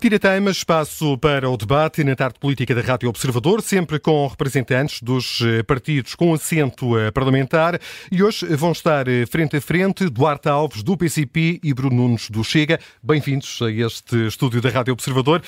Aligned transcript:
Tira 0.00 0.18
Teima, 0.18 0.50
espaço 0.50 1.18
para 1.18 1.50
o 1.50 1.58
debate 1.58 2.02
na 2.02 2.16
tarde 2.16 2.38
política 2.40 2.74
da 2.74 2.80
Rádio 2.80 3.06
Observador, 3.10 3.60
sempre 3.60 3.98
com 3.98 4.26
representantes 4.26 5.02
dos 5.02 5.42
eh, 5.42 5.62
partidos 5.62 6.14
com 6.14 6.32
assento 6.32 6.98
eh, 6.98 7.10
parlamentar. 7.10 7.78
E 8.10 8.22
hoje 8.22 8.46
vão 8.56 8.72
estar 8.72 9.06
eh, 9.06 9.26
frente 9.26 9.58
a 9.58 9.60
frente 9.60 10.08
Duarte 10.08 10.48
Alves, 10.48 10.82
do 10.82 10.96
PCP, 10.96 11.60
e 11.62 11.74
Bruno 11.74 11.96
Nunes, 11.96 12.30
do 12.30 12.42
Chega. 12.42 12.80
Bem-vindos 13.02 13.60
a 13.60 13.70
este 13.70 14.26
estúdio 14.26 14.62
da 14.62 14.70
Rádio 14.70 14.94
Observador. 14.94 15.42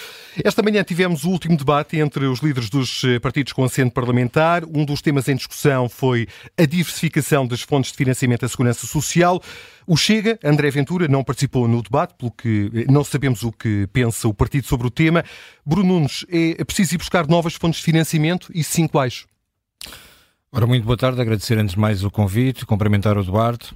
Esta 0.44 0.62
manhã 0.62 0.84
tivemos 0.84 1.24
o 1.24 1.30
último 1.30 1.56
debate 1.56 1.98
entre 1.98 2.26
os 2.26 2.40
líderes 2.40 2.68
dos 2.68 3.00
partidos 3.22 3.54
com 3.54 3.64
assento 3.64 3.94
parlamentar. 3.94 4.64
Um 4.66 4.84
dos 4.84 5.00
temas 5.00 5.28
em 5.28 5.36
discussão 5.36 5.88
foi 5.88 6.28
a 6.58 6.66
diversificação 6.66 7.46
das 7.46 7.62
fontes 7.62 7.90
de 7.90 7.96
financiamento 7.96 8.42
da 8.42 8.48
segurança 8.48 8.86
social. 8.86 9.40
O 9.86 9.96
Chega, 9.96 10.38
André 10.44 10.70
Ventura, 10.70 11.08
não 11.08 11.24
participou 11.24 11.66
no 11.66 11.82
debate, 11.82 12.14
pelo 12.14 12.30
que 12.30 12.86
não 12.88 13.02
sabemos 13.02 13.42
o 13.42 13.52
que 13.52 13.86
pensa 13.92 14.28
o 14.28 14.34
partido 14.34 14.66
sobre 14.66 14.86
o 14.86 14.90
tema. 14.90 15.24
Bruno 15.64 15.94
Nunes, 15.94 16.24
é 16.30 16.64
preciso 16.64 16.94
ir 16.94 16.98
buscar 16.98 17.26
novas 17.26 17.54
fontes 17.54 17.80
de 17.80 17.84
financiamento 17.84 18.50
e 18.54 18.62
sim 18.62 18.86
quais? 18.86 19.26
Ora, 20.52 20.66
muito 20.66 20.84
boa 20.84 20.96
tarde, 20.96 21.20
agradecer 21.20 21.58
antes 21.58 21.74
de 21.74 21.80
mais 21.80 22.04
o 22.04 22.10
convite, 22.10 22.66
cumprimentar 22.66 23.16
o 23.16 23.24
Duarte. 23.24 23.74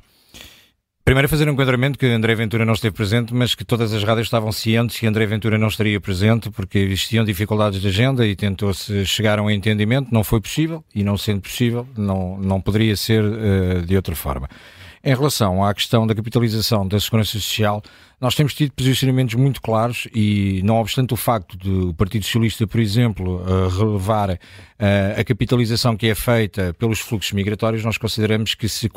Primeiro 1.07 1.29
fazer 1.29 1.49
um 1.49 1.53
enquadramento 1.53 1.99
que 1.99 2.05
André 2.07 2.35
Ventura 2.35 2.65
não 2.65 2.75
esteve 2.75 2.95
presente, 2.95 3.33
mas 3.33 3.55
que 3.55 3.65
todas 3.65 3.93
as 3.93 4.03
rádios 4.03 4.27
estavam 4.27 4.51
cientes 4.51 4.99
que 4.99 5.07
André 5.07 5.25
Ventura 5.25 5.57
não 5.57 5.69
estaria 5.69 6.01
presente 6.01 6.51
porque 6.51 6.79
existiam 6.81 7.25
dificuldades 7.25 7.81
de 7.81 7.87
agenda 7.87 8.27
e 8.27 8.35
tentou-se 8.35 9.07
chegar 9.07 9.39
a 9.39 9.43
um 9.43 9.49
entendimento, 9.49 10.13
não 10.13 10.25
foi 10.25 10.41
possível 10.41 10.85
e 10.93 11.05
não 11.05 11.17
sendo 11.17 11.43
possível, 11.43 11.87
não, 11.97 12.37
não 12.39 12.61
poderia 12.61 12.97
ser 12.97 13.23
uh, 13.25 13.87
de 13.87 13.95
outra 13.95 14.17
forma. 14.17 14.49
Em 15.07 15.15
relação 15.15 15.63
à 15.63 15.73
questão 15.73 16.05
da 16.05 16.17
capitalização 16.17 16.85
da 16.85 16.99
Segurança 16.99 17.31
Social, 17.31 17.81
nós 18.21 18.35
temos 18.35 18.55
tido 18.55 18.73
posicionamentos 18.73 19.35
muito 19.35 19.61
claros 19.61 20.09
e, 20.15 20.63
não 20.65 20.77
obstante 20.77 21.13
o 21.13 21.17
facto 21.17 21.57
do 21.59 21.93
Partido 21.95 22.25
Socialista, 22.25 22.67
por 22.67 22.81
exemplo, 22.81 23.43
relevar 23.69 24.39
a 25.19 25.25
capitalização 25.25 25.97
que 25.97 26.07
é 26.07 26.15
feita 26.15 26.75
pelos 26.79 27.01
fluxos 27.01 27.33
migratórios, 27.33 27.85
nós 27.85 27.97
consideramos 27.99 28.55
que 28.55 28.69
se 28.69 28.87
eh, 28.87 28.91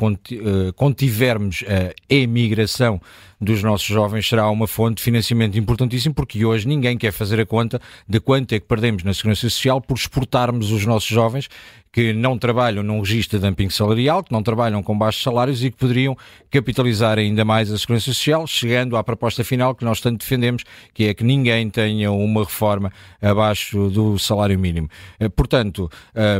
contivermos 0.74 1.64
a 1.68 2.14
emigração 2.14 3.00
dos 3.40 3.62
nossos 3.62 3.86
jovens 3.86 4.28
será 4.28 4.50
uma 4.50 4.66
fonte 4.66 4.98
de 4.98 5.02
financiamento 5.02 5.58
importantíssimo, 5.58 6.14
porque 6.14 6.44
hoje 6.44 6.68
ninguém 6.68 6.98
quer 6.98 7.10
fazer 7.10 7.40
a 7.40 7.46
conta 7.46 7.80
de 8.06 8.20
quanto 8.20 8.54
é 8.54 8.60
que 8.60 8.66
perdemos 8.66 9.02
na 9.02 9.14
Segurança 9.14 9.48
Social 9.48 9.80
por 9.80 9.96
exportarmos 9.96 10.70
os 10.70 10.84
nossos 10.84 11.08
jovens 11.08 11.48
que 11.92 12.12
não 12.12 12.38
trabalham 12.38 12.82
num 12.82 13.00
registro 13.00 13.38
de 13.38 13.46
dumping 13.46 13.70
salarial, 13.70 14.22
que 14.22 14.30
não 14.30 14.42
trabalham 14.42 14.82
com 14.82 14.96
baixos 14.96 15.22
salários 15.22 15.64
e 15.64 15.70
que 15.70 15.76
poderiam 15.76 16.16
capitalizar 16.50 17.18
ainda 17.18 17.44
mais 17.44 17.72
a 17.72 17.78
Segurança 17.78 18.06
Social, 18.06 18.46
chegando 18.46 18.96
à 18.96 19.02
proposta 19.10 19.42
final 19.42 19.74
que 19.74 19.84
nós 19.84 20.00
tanto 20.00 20.20
defendemos, 20.20 20.64
que 20.94 21.04
é 21.04 21.14
que 21.14 21.24
ninguém 21.24 21.68
tenha 21.68 22.12
uma 22.12 22.44
reforma 22.44 22.92
abaixo 23.20 23.90
do 23.90 24.18
salário 24.18 24.58
mínimo. 24.58 24.88
Eh, 25.18 25.28
portanto, 25.28 25.90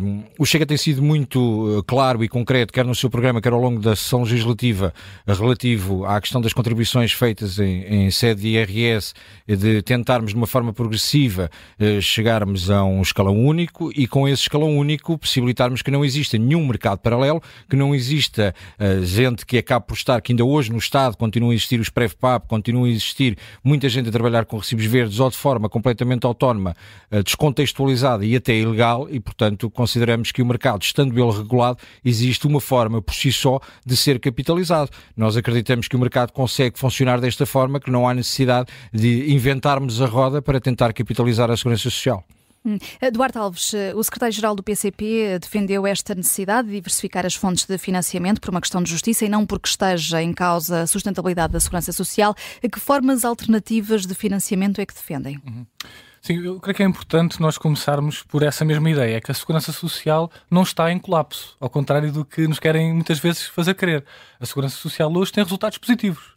um, 0.03 0.23
o 0.39 0.47
Chega 0.47 0.65
tem 0.65 0.77
sido 0.77 1.03
muito 1.03 1.79
eh, 1.79 1.83
claro 1.87 2.23
e 2.23 2.29
concreto, 2.29 2.73
quer 2.73 2.85
no 2.85 2.95
seu 2.95 3.11
programa, 3.11 3.41
quer 3.41 3.53
ao 3.53 3.61
longo 3.61 3.81
da 3.81 3.97
sessão 3.97 4.23
legislativa, 4.23 4.95
relativo 5.27 6.05
à 6.05 6.21
questão 6.21 6.41
das 6.41 6.53
contribuições 6.53 7.13
feitas 7.13 7.59
em, 7.59 7.83
em 7.83 8.11
sede 8.11 8.43
de 8.43 8.49
IRS, 8.49 9.15
de 9.49 9.83
tentarmos 9.83 10.31
de 10.31 10.37
uma 10.37 10.47
forma 10.47 10.73
progressiva 10.73 11.51
eh, 11.79 12.01
chegarmos 12.01 12.71
a 12.71 12.85
um 12.85 13.03
escalão 13.03 13.37
único 13.37 13.91
e 13.97 14.07
com 14.07 14.29
esse 14.29 14.43
escalão 14.43 14.77
único 14.79 15.19
possibilitarmos 15.19 15.83
que 15.83 15.91
não 15.91 16.05
exista 16.05 16.39
nenhum 16.39 16.65
mercado 16.67 16.99
paralelo, 16.99 17.43
que 17.69 17.75
não 17.75 17.95
exista 17.95 18.55
gente 19.03 19.45
que 19.45 19.59
acabe 19.59 19.87
por 19.87 19.95
estar, 19.95 20.21
que 20.21 20.33
ainda 20.33 20.45
hoje 20.45 20.71
no 20.71 20.79
Estado 20.79 21.17
continuam 21.17 21.51
a 21.51 21.55
existir 21.55 21.81
os 21.81 21.89
PrevPAP, 21.89 22.47
continuam 22.61 22.85
a 22.85 22.89
existir 22.89 23.37
muita 23.65 23.89
gente 23.89 24.09
a 24.09 24.13
trabalhar 24.13 24.45
com 24.45 24.59
recibos 24.59 24.85
verdes 24.85 25.19
ou 25.19 25.31
de 25.31 25.37
forma 25.37 25.69
completamente 25.69 26.27
autónoma, 26.27 26.77
uh, 27.11 27.23
descontextualizada 27.23 28.25
e 28.25 28.37
até 28.37 28.55
ilegal, 28.55 29.09
e 29.11 29.19
portanto 29.19 29.71
consideramos 29.71 30.31
que 30.31 30.43
o 30.43 30.47
mercado, 30.47 30.83
estando 30.83 31.19
ele 31.19 31.37
regulado, 31.37 31.79
existe 32.05 32.47
uma 32.47 32.61
forma 32.61 33.01
por 33.01 33.15
si 33.15 33.33
só 33.33 33.61
de 33.85 33.97
ser 33.97 34.21
capitalizado. 34.21 34.91
Nós 35.17 35.37
acreditamos 35.37 35.89
que 35.89 35.97
o 35.97 35.99
mercado 35.99 36.33
consegue 36.33 36.79
funcionar 36.79 37.21
desta 37.21 37.47
forma, 37.47 37.81
que 37.81 37.91
não 37.91 38.07
há 38.07 38.13
necessidade 38.13 38.69
de 38.93 39.33
inventarmos 39.33 40.03
a 40.03 40.07
roda 40.07 40.43
para 40.43 40.61
tentar 40.61 40.93
capitalizar 40.93 41.51
a 41.51 41.57
segurança 41.57 41.85
social. 41.85 42.25
Hum. 42.65 42.79
Duarte 43.13 43.39
Alves, 43.39 43.73
eh, 43.73 43.95
o 43.95 44.03
secretário-geral 44.03 44.55
do 44.55 44.63
PCP 44.63 45.39
defendeu 45.41 45.87
esta 45.87 46.15
necessidade 46.15 46.69
de 46.69 46.75
diversificar 46.75 47.25
as 47.25 47.35
fontes 47.35 47.65
de 47.65 47.79
financiamento 47.79 48.41
por 48.41 48.51
uma 48.51 48.61
questão 48.61 48.83
de 48.83 48.91
justiça 48.91 49.25
e 49.25 49.29
não 49.29 49.47
porque 49.47 49.69
esteja 49.69 50.23
em 50.23 50.33
causa 50.33 50.83
a 50.83 50.87
sustentabilidade 50.87 51.55
da 51.55 51.61
segurança 51.61 51.93
social. 51.93 52.35
Que 52.61 52.79
formas 52.79 53.25
alternativas 53.25 54.05
de 54.05 54.15
financiamento 54.15 54.81
é 54.81 54.85
que 54.85 54.95
defendem? 54.95 55.41
Uhum. 55.47 55.67
Sim, 56.21 56.45
eu 56.45 56.61
creio 56.61 56.77
que 56.77 56.83
é 56.83 56.87
importante 56.87 57.41
nós 57.41 57.57
começarmos 57.57 58.23
por 58.23 58.43
essa 58.43 58.63
mesma 58.63 58.91
ideia, 58.91 59.17
é 59.17 59.21
que 59.21 59.31
a 59.31 59.35
segurança 59.35 59.73
social 59.73 60.31
não 60.51 60.63
está 60.63 60.93
em 60.93 60.99
colapso, 60.99 61.57
ao 61.59 61.71
contrário 61.71 62.13
do 62.13 62.27
que 62.27 62.47
nos 62.47 62.59
querem 62.59 62.93
muitas 62.93 63.19
vezes 63.19 63.47
fazer 63.47 63.73
crer. 63.75 64.05
A 64.39 64.45
segurança 64.45 64.77
social 64.77 65.11
hoje 65.17 65.33
tem 65.33 65.43
resultados 65.43 65.79
positivos. 65.79 66.37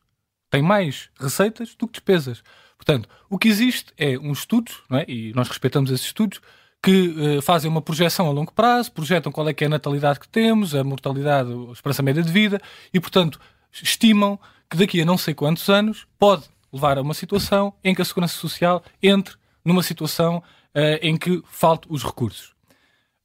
Tem 0.49 0.61
mais 0.61 1.09
receitas 1.19 1.75
do 1.75 1.85
que 1.85 1.93
despesas. 1.93 2.41
Portanto, 2.77 3.07
o 3.29 3.37
que 3.37 3.47
existe 3.47 3.93
é 3.97 4.17
um 4.17 4.31
estudo, 4.31 4.71
é? 4.91 5.05
e 5.07 5.33
nós 5.33 5.47
respeitamos 5.47 5.91
esses 5.91 6.05
estudos, 6.05 6.41
que 6.81 7.07
uh, 7.37 7.41
fazem 7.41 7.71
uma 7.71 7.81
projeção 7.81 8.27
a 8.27 8.31
longo 8.31 8.51
prazo, 8.51 8.91
projetam 8.91 9.31
qual 9.31 9.47
é 9.47 9.53
que 9.53 9.63
é 9.63 9.67
a 9.67 9.69
natalidade 9.69 10.19
que 10.19 10.27
temos, 10.27 10.75
a 10.75 10.83
mortalidade, 10.83 11.49
a 11.49 11.71
esperança 11.71 12.03
média 12.03 12.21
de 12.21 12.31
vida, 12.31 12.61
e, 12.93 12.99
portanto, 12.99 13.39
estimam 13.71 14.37
que 14.69 14.75
daqui 14.75 15.01
a 15.01 15.05
não 15.05 15.17
sei 15.17 15.33
quantos 15.33 15.69
anos 15.69 16.05
pode 16.19 16.43
levar 16.73 16.97
a 16.97 17.01
uma 17.01 17.13
situação 17.13 17.73
em 17.83 17.95
que 17.95 18.01
a 18.01 18.05
Segurança 18.05 18.35
Social 18.35 18.83
entre 19.01 19.35
numa 19.63 19.81
situação 19.81 20.37
uh, 20.37 20.99
em 21.01 21.15
que 21.15 21.41
falte 21.45 21.87
os 21.89 22.03
recursos. 22.03 22.53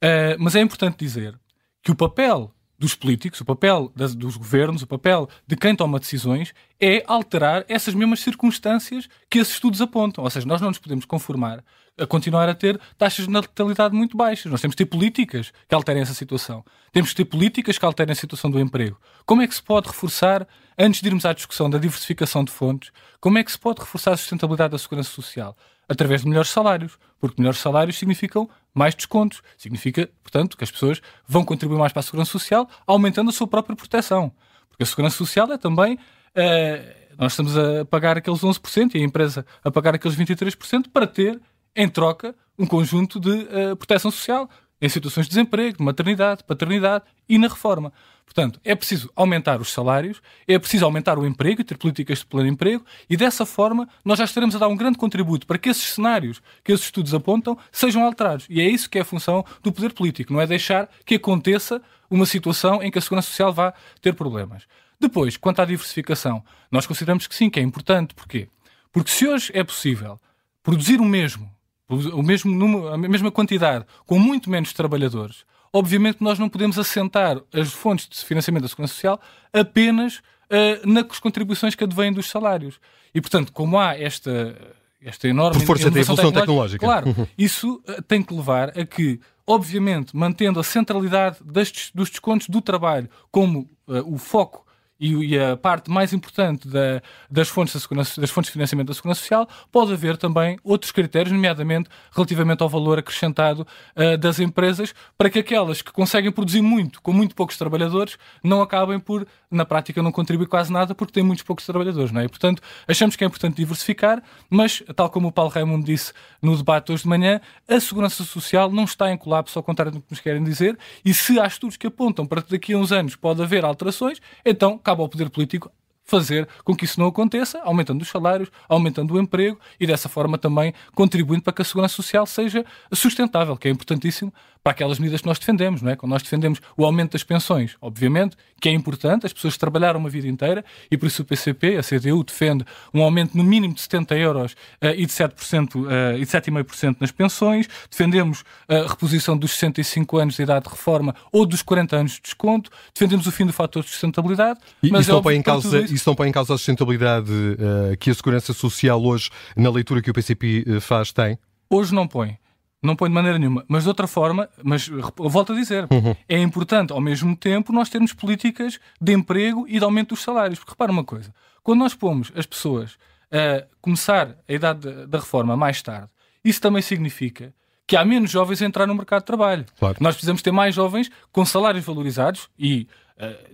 Uh, 0.05 0.39
mas 0.39 0.55
é 0.55 0.61
importante 0.61 0.99
dizer 0.99 1.35
que 1.83 1.91
o 1.91 1.97
papel 1.97 2.55
dos 2.79 2.95
políticos, 2.95 3.41
o 3.41 3.45
papel 3.45 3.93
das, 3.95 4.15
dos 4.15 4.37
governos, 4.37 4.83
o 4.83 4.87
papel 4.87 5.29
de 5.47 5.57
quem 5.57 5.75
toma 5.75 5.99
decisões 5.99 6.55
é 6.81 7.03
alterar 7.07 7.65
essas 7.69 7.93
mesmas 7.93 8.21
circunstâncias 8.21 9.09
que 9.29 9.39
esses 9.39 9.55
estudos 9.55 9.81
apontam. 9.83 10.23
Ou 10.23 10.31
seja, 10.31 10.47
nós 10.47 10.61
não 10.61 10.69
nos 10.69 10.79
podemos 10.79 11.05
conformar 11.05 11.65
a 11.99 12.07
continuar 12.07 12.49
a 12.49 12.55
ter 12.55 12.81
taxas 12.97 13.27
de 13.27 13.33
natalidade 13.33 13.95
muito 13.95 14.17
baixas. 14.17 14.51
Nós 14.51 14.61
temos 14.61 14.75
que 14.75 14.85
ter 14.85 14.87
políticas 14.89 15.53
que 15.69 15.75
alterem 15.75 16.03
essa 16.03 16.15
situação. 16.15 16.65
Temos 16.93 17.11
que 17.11 17.17
ter 17.17 17.25
políticas 17.25 17.77
que 17.77 17.85
alterem 17.85 18.13
a 18.13 18.15
situação 18.15 18.51
do 18.51 18.61
emprego. 18.61 18.99
Como 19.27 19.43
é 19.43 19.47
que 19.47 19.55
se 19.55 19.63
pode 19.63 19.89
reforçar, 19.89 20.47
antes 20.79 21.03
de 21.03 21.09
irmos 21.09 21.25
à 21.25 21.33
discussão 21.33 21.69
da 21.69 21.79
diversificação 21.79 22.45
de 22.45 22.53
fontes, 22.53 22.93
como 23.21 23.39
é 23.39 23.45
que 23.45 23.51
se 23.51 23.59
pode 23.59 23.81
reforçar 23.81 24.13
a 24.13 24.17
sustentabilidade 24.17 24.71
da 24.71 24.79
segurança 24.79 25.11
social? 25.11 25.57
Através 25.89 26.23
de 26.23 26.29
melhores 26.29 26.51
salários. 26.51 26.99
Porque 27.21 27.41
melhores 27.41 27.59
salários 27.59 27.99
significam 27.99 28.49
mais 28.79 28.95
descontos. 28.95 29.43
Significa, 29.57 30.09
portanto, 30.23 30.57
que 30.57 30.65
as 30.65 30.71
pessoas 30.71 31.03
vão 31.27 31.45
contribuir 31.45 31.79
mais 31.79 31.93
para 31.93 32.01
a 32.01 32.03
segurança 32.03 32.31
social, 32.31 32.69
aumentando 32.87 33.31
a 33.31 33.33
sua 33.33 33.47
própria 33.47 33.77
proteção. 33.77 34.33
Porque 34.71 34.85
a 34.85 34.87
segurança 34.87 35.17
social 35.17 35.51
é 35.53 35.59
também. 35.59 35.97
Uh, 35.97 36.99
nós 37.19 37.33
estamos 37.33 37.59
a 37.59 37.85
pagar 37.85 38.17
aqueles 38.17 38.41
11% 38.41 38.95
e 38.95 38.99
a 38.99 39.05
empresa 39.05 39.45
a 39.65 39.71
pagar 39.71 39.97
aqueles 39.97 40.17
23% 40.17 40.87
para 40.93 41.07
ter, 41.07 41.41
em 41.75 41.89
troca, 41.89 42.35
um 42.57 42.65
conjunto 42.65 43.19
de 43.19 43.31
uh, 43.31 43.77
proteção 43.77 44.11
social 44.11 44.49
em 44.81 44.89
situações 44.89 45.27
de 45.27 45.31
desemprego, 45.31 45.79
de 45.79 45.85
maternidade, 45.85 46.45
paternidade 46.45 47.05
e 47.29 47.39
na 47.39 47.49
reforma. 47.49 47.93
Portanto, 48.25 48.61
é 48.63 48.75
preciso 48.75 49.11
aumentar 49.17 49.61
os 49.61 49.73
salários, 49.73 50.21
é 50.47 50.59
preciso 50.59 50.85
aumentar 50.85 51.19
o 51.19 51.27
emprego 51.27 51.63
e 51.63 51.65
ter 51.65 51.79
políticas 51.79 52.19
de 52.19 52.27
pleno 52.27 52.49
emprego, 52.49 52.85
e 53.09 53.17
dessa 53.17 53.47
forma 53.47 53.89
nós 54.05 54.19
já 54.19 54.25
estaremos 54.25 54.55
a 54.55 54.59
dar 54.59 54.69
um 54.69 54.77
grande 54.77 54.99
contributo 54.99 55.47
para 55.47 55.57
que 55.57 55.71
esses 55.71 55.95
cenários 55.95 56.43
que 56.63 56.71
esses 56.71 56.85
estudos 56.85 57.15
apontam 57.15 57.57
sejam 57.73 58.05
alterados. 58.05 58.47
E 58.51 58.61
é 58.61 58.69
isso 58.69 58.91
que 58.91 58.99
é 58.99 59.01
a 59.01 59.05
função 59.05 59.45
do 59.63 59.73
poder 59.73 59.95
político, 59.95 60.33
não 60.33 60.41
é 60.41 60.47
deixar 60.47 60.91
que 61.07 61.15
aconteça 61.15 61.81
uma 62.11 62.27
situação 62.27 62.83
em 62.83 62.91
que 62.91 62.99
a 62.99 63.01
segurança 63.01 63.29
social 63.29 63.53
vá 63.53 63.73
ter 64.01 64.15
problemas. 64.15 64.65
Depois, 65.01 65.37
quanto 65.37 65.63
à 65.63 65.65
diversificação, 65.65 66.45
nós 66.71 66.87
consideramos 66.87 67.27
que 67.27 67.35
sim, 67.35 67.49
que 67.49 67.61
é 67.61 67.63
importante. 67.63 68.15
Porquê? 68.15 68.49
Porque 68.93 69.11
se 69.11 69.27
hoje 69.27 69.53
é 69.55 69.63
possível 69.63 70.21
produzir 70.63 71.01
o 71.01 71.05
mesmo, 71.05 71.51
o 71.89 72.23
mesmo 72.23 72.55
número, 72.55 72.89
a 72.89 72.99
mesma 72.99 73.31
quantidade, 73.31 73.85
com 74.07 74.19
muito 74.19 74.51
menos 74.51 74.73
trabalhadores, 74.73 75.45
obviamente 75.73 76.19
nós 76.21 76.39
não 76.39 76.49
podemos 76.49 76.79
assentar 76.79 77.41
as 77.53 77.73
fontes 77.73 78.09
de 78.09 78.25
financiamento 78.25 78.63
da 78.63 78.69
Segurança 78.69 78.95
Social 78.95 79.21
apenas 79.53 80.17
uh, 80.17 80.87
nas 80.87 81.19
contribuições 81.19 81.75
que 81.75 81.85
advêm 81.85 82.13
dos 82.13 82.29
salários. 82.29 82.79
E, 83.15 83.21
portanto, 83.21 83.53
como 83.53 83.79
há 83.79 83.99
esta, 83.99 84.57
esta 85.03 85.29
enorme 85.29 85.61
Por 85.61 85.67
força 85.67 85.91
da 85.91 86.01
evolução 86.01 86.33
tecnológica, 86.33 86.85
claro, 86.85 87.09
uhum. 87.09 87.27
isso 87.37 87.83
uh, 87.89 88.03
tem 88.03 88.23
que 88.23 88.35
levar 88.35 88.79
a 88.79 88.85
que, 88.85 89.21
obviamente, 89.47 90.15
mantendo 90.15 90.61
a 90.61 90.65
centralidade 90.65 91.39
destes, 91.43 91.91
dos 91.95 92.11
descontos 92.11 92.49
do 92.49 92.61
trabalho 92.61 93.09
como 93.31 93.61
uh, 93.87 94.15
o 94.15 94.19
foco 94.19 94.67
e, 94.99 95.15
e 95.15 95.39
a 95.39 95.57
parte 95.57 95.91
mais 95.91 96.13
importante 96.13 96.69
da, 96.69 97.03
das, 97.31 97.49
fontes 97.49 97.75
da 97.75 97.81
segurança, 97.81 98.21
das 98.21 98.31
fontes 98.31 98.49
de 98.49 98.53
financiamento 98.53 98.89
da 98.89 98.95
Segurança 98.95 99.21
Social, 99.21 99.49
pode 99.71 99.93
haver 99.93 100.17
também 100.17 100.59
outros 100.65 100.91
critérios, 100.93 101.33
nomeadamente 101.33 101.89
relativamente 102.13 102.63
ao 102.63 102.69
valor 102.69 102.99
acrescentado 102.99 103.67
uh, 103.97 104.19
das 104.19 104.39
empresas, 104.41 104.95
para 105.17 105.31
que 105.31 105.39
aquelas 105.39 105.83
que 105.83 105.93
conseguem 105.93 106.33
produzir 106.33 106.63
muito 106.63 107.01
com 107.01 107.13
muito 107.13 107.35
poucos 107.35 107.57
trabalhadores 107.57 108.19
não 108.43 108.61
acabem 108.61 108.99
por, 108.99 109.27
na 109.51 109.65
prática, 109.65 110.03
não 110.03 110.13
contribuir 110.13 110.47
quase 110.47 110.73
nada 110.73 110.95
porque 110.95 111.13
têm 111.13 111.23
muitos 111.23 111.43
poucos 111.43 111.65
trabalhadores. 111.65 112.13
Não 112.13 112.21
é? 112.21 112.25
E, 112.25 112.29
portanto, 112.29 112.63
achamos 112.87 113.17
que 113.17 113.25
é 113.25 113.27
importante 113.27 113.57
diversificar, 113.57 114.23
mas, 114.51 114.83
tal 114.95 115.11
como 115.11 115.29
o 115.29 115.33
Paulo 115.33 115.51
Raimundo 115.51 115.85
disse 115.85 116.13
no 116.43 116.57
debate 116.57 116.93
hoje 116.93 117.03
de 117.03 117.09
manhã, 117.09 117.41
a 117.67 117.81
Segurança 117.81 118.25
Social 118.25 118.71
não 118.71 118.85
está 118.85 119.11
em 119.13 119.17
colapso, 119.17 119.59
ao 119.59 119.63
contrário 119.63 119.93
do 119.93 120.01
que 120.01 120.11
nos 120.11 120.21
querem 120.21 120.43
dizer, 120.43 120.79
e 121.05 121.15
se 121.15 121.39
há 121.41 121.47
estudos 121.47 121.77
que 121.77 121.87
apontam 121.87 122.27
para 122.27 122.43
que 122.43 122.51
daqui 122.51 122.73
a 122.73 122.79
uns 122.79 122.93
anos 122.93 123.17
pode 123.17 123.43
haver 123.43 123.65
alterações, 123.65 124.21
então 124.45 124.79
cabe 124.79 125.01
ao 125.01 125.09
poder 125.09 125.31
político 125.31 125.71
fazer 126.09 126.49
com 126.65 126.75
que 126.75 126.87
isso 126.87 126.99
não 126.99 127.07
aconteça, 127.07 127.61
aumentando 127.63 128.01
os 128.01 128.09
salários, 128.09 128.51
aumentando 128.67 129.15
o 129.15 129.21
emprego 129.21 129.61
e 129.79 129.87
dessa 129.87 130.09
forma 130.09 130.39
também 130.39 130.73
contribuindo 130.95 131.43
para 131.43 131.53
que 131.53 131.61
a 131.61 131.65
segurança 131.65 131.95
social 131.95 132.27
seja 132.27 132.65
sustentável, 132.93 133.57
que 133.59 133.69
é 133.69 133.71
importantíssimo 133.71 134.33
para 134.63 134.73
aquelas 134.73 134.99
medidas 134.99 135.21
que 135.21 135.27
nós 135.27 135.39
defendemos, 135.39 135.83
não 135.83 135.91
é? 135.91 135.97
Quando 135.97 136.11
nós 136.11 136.23
defendemos 136.23 136.61
o 136.77 136.85
aumento 136.85 137.13
das 137.13 137.23
pensões, 137.23 137.77
obviamente, 137.81 138.37
que 138.61 138.69
é 138.69 138.73
importante, 138.73 139.25
as 139.25 139.33
pessoas 139.33 139.57
trabalharam 139.57 140.01
uma 140.01 140.11
vida 140.11 140.27
inteira 140.27 140.65
e 140.91 140.97
por 140.97 141.07
isso 141.07 141.23
o 141.23 141.25
PCP, 141.25 141.77
a 141.77 141.83
CDU, 141.83 142.25
defende 142.25 142.65
um 142.93 143.03
aumento 143.03 143.37
no 143.37 143.45
mínimo 143.45 143.75
de 143.75 143.81
70 143.81 144.17
euros 144.17 144.53
uh, 144.53 144.89
e 144.97 145.07
de 145.07 145.13
7% 145.13 145.75
uh, 145.77 146.17
e 146.17 146.21
de 146.21 146.27
7,5% 146.27 146.97
nas 147.01 147.11
pensões, 147.11 147.69
defendemos 147.91 148.45
a 148.69 148.89
reposição 148.89 149.37
dos 149.37 149.53
65 149.53 150.19
anos 150.19 150.35
de 150.37 150.43
idade 150.43 150.65
de 150.65 150.71
reforma 150.71 151.15
ou 151.33 151.47
dos 151.47 151.63
40 151.63 151.97
anos 151.97 152.13
de 152.13 152.23
desconto, 152.23 152.71
defendemos 152.93 153.27
o 153.27 153.33
fim 153.33 153.47
do 153.47 153.53
fator 153.53 153.83
de 153.83 153.91
sustentabilidade. 153.91 154.59
E 154.83 154.91
mas 154.91 155.07
isso, 155.07 155.31
é 155.31 155.35
em 155.35 155.43
causa, 155.43 155.81
isso... 156.03 156.11
não 156.11 156.15
põe 156.15 156.29
em 156.29 156.33
causa 156.33 156.55
a 156.55 156.59
sustentabilidade 156.59 157.31
uh, 157.31 157.97
que 157.99 158.11
a 158.11 158.15
Segurança 158.15 158.53
Social 158.53 159.03
hoje, 159.03 159.31
na 159.57 159.71
leitura 159.71 160.03
que 160.03 160.11
o 160.11 160.15
PCP 160.15 160.81
faz, 160.81 161.13
tem? 161.13 161.39
Hoje 161.71 161.95
não 161.95 162.07
põe. 162.07 162.39
Não 162.83 162.95
põe 162.95 163.09
de 163.09 163.15
maneira 163.15 163.39
nenhuma. 163.39 163.65
Mas 163.67 163.83
de 163.83 163.89
outra 163.89 164.07
forma, 164.07 164.49
mas 164.63 164.89
volto 165.17 165.53
a 165.53 165.57
dizer, 165.57 165.87
uhum. 165.91 166.15
é 166.29 166.39
importante 166.39 166.93
ao 166.93 167.01
mesmo 167.01 167.37
tempo 167.37 167.73
nós 167.73 167.89
termos 167.89 168.13
políticas 168.13 168.79
de 169.01 169.13
emprego 169.13 169.67
e 169.69 169.79
de 169.79 169.85
aumento 169.85 170.11
dos 170.11 170.23
salários. 170.23 170.59
Porque 170.59 170.73
repara 170.73 170.93
uma 170.93 171.05
coisa, 171.05 171.35
quando 171.63 171.81
nós 171.81 171.95
pomos 171.95 172.33
as 172.37 172.47
pessoas 172.47 172.97
a 173.33 173.67
começar 173.81 174.37
a 174.49 174.53
idade 174.53 175.07
da 175.07 175.19
reforma 175.19 175.57
mais 175.57 175.83
tarde, 175.83 176.09
isso 176.45 176.61
também 176.61 176.81
significa 176.81 177.53
que 177.87 177.97
há 177.97 178.05
menos 178.05 178.31
jovens 178.31 178.63
a 178.63 178.67
entrar 178.67 178.87
no 178.87 178.95
mercado 178.95 179.21
de 179.21 179.27
trabalho. 179.27 179.65
Claro. 179.79 179.97
Nós 179.99 180.15
precisamos 180.15 180.43
ter 180.43 180.53
mais 180.53 180.75
jovens 180.75 181.11
com 181.33 181.45
salários 181.45 181.85
valorizados 181.85 182.49
e 182.59 182.87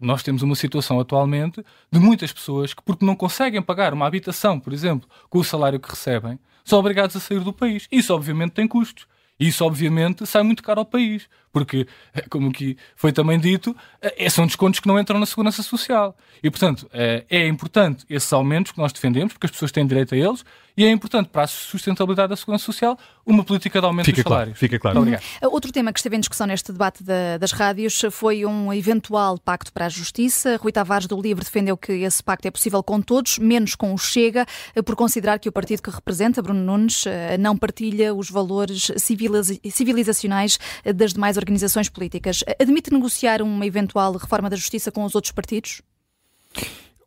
nós 0.01 0.23
temos 0.23 0.43
uma 0.43 0.55
situação 0.55 1.01
atualmente 1.01 1.65
de 1.91 1.99
muitas 1.99 2.33
pessoas 2.33 2.75
que, 2.75 2.83
porque 2.83 3.05
não 3.05 3.17
conseguem 3.17 3.63
pagar 3.63 3.95
uma 3.95 4.07
habitação, 4.07 4.61
por 4.61 4.73
exemplo, 4.73 5.09
com 5.31 5.39
o 5.39 5.45
salário 5.45 5.81
que 5.81 5.89
recebem, 5.89 6.39
são 6.65 6.79
obrigados 6.79 7.17
a 7.17 7.21
sair 7.21 7.41
do 7.41 7.53
país. 7.53 7.87
Isso, 7.91 8.15
obviamente, 8.15 8.53
tem 8.53 8.69
custos. 8.69 9.07
Isso, 9.39 9.65
obviamente, 9.65 10.27
sai 10.27 10.43
muito 10.43 10.63
caro 10.63 10.81
ao 10.81 10.87
país, 10.87 11.29
porque, 11.55 11.87
como 12.29 12.51
aqui 12.51 12.77
foi 12.97 13.13
também 13.13 13.39
dito, 13.39 13.75
eh, 14.03 14.29
são 14.29 14.45
descontos 14.45 14.81
que 14.81 14.89
não 14.89 14.99
entram 14.99 15.21
na 15.21 15.25
segurança 15.25 15.63
social. 15.63 16.17
E, 16.43 16.51
portanto, 16.51 16.91
é, 16.93 17.47
importante 17.47 18.05
esses 18.11 18.31
aumentos 18.33 18.73
que 18.73 18.79
nós 18.79 18.93
defendemos, 18.93 19.33
porque 19.33 19.47
as 19.47 19.53
pessoas 19.53 19.71
têm 19.71 19.87
direito 19.87 20.15
a 20.15 20.19
eles, 20.19 20.45
e 20.77 20.85
é 20.85 20.91
importante 20.91 21.29
para 21.29 21.43
a 21.43 21.47
sustentabilidade 21.47 22.31
da 22.31 22.37
segurança 22.37 22.65
social 22.65 22.99
uma 23.25 23.45
política 23.45 23.81
de 23.81 23.87
aumento 23.87 24.07
fica 24.07 24.17
dos 24.17 24.25
salários. 24.25 24.59
Claro, 24.59 24.59
fica 24.59 24.79
claro. 24.79 25.01
Uhum. 25.01 25.51
Outro 25.53 25.71
tema 25.71 25.93
que 25.93 26.01
esteve 26.01 26.17
em 26.17 26.21
discussão 26.21 26.49
neste 26.49 26.73
debate 26.73 27.05
da, 27.05 27.39
das 27.39 27.53
rádios 27.53 28.03
foi 28.11 28.45
um 28.45 28.73
eventual 28.73 29.39
pacto 29.39 29.73
para 29.73 29.87
a 29.87 29.89
justiça. 29.89 30.59
Rui 30.61 30.73
Tavares 30.73 31.07
do 31.07 31.21
Livre 31.21 31.45
defendeu 31.45 31.77
que 31.77 31.93
esse 31.93 32.23
pacto 32.23 32.49
é 32.49 32.51
possível 32.51 32.83
com 32.83 33.01
todos, 33.01 33.39
menos 33.39 33.77
com 33.77 33.95
o 33.95 33.99
Chega, 33.99 34.45
por 34.85 34.97
considerar 34.97 35.39
que 35.39 35.49
o 35.49 35.53
partido 35.53 35.81
que 35.81 35.91
representa, 35.91 36.43
Bruno 36.43 36.61
Nunes, 36.61 37.07
eh, 37.07 37.39
não 37.39 37.57
partilha 37.57 38.13
os 38.13 38.29
valores 38.29 38.91
civilizacionais 38.97 40.59
das 40.93 41.13
demais 41.13 41.37
organizações 41.37 41.44
políticas. 41.89 42.45
Admite 42.61 42.93
negociar 42.93 43.43
uma 43.43 43.67
eventual 43.67 44.13
reforma 44.13 44.51
da 44.51 44.57
justiça 44.57 44.91
com 44.91 45.05
os 45.05 45.15
outros 45.15 45.33
partidos? 45.33 45.83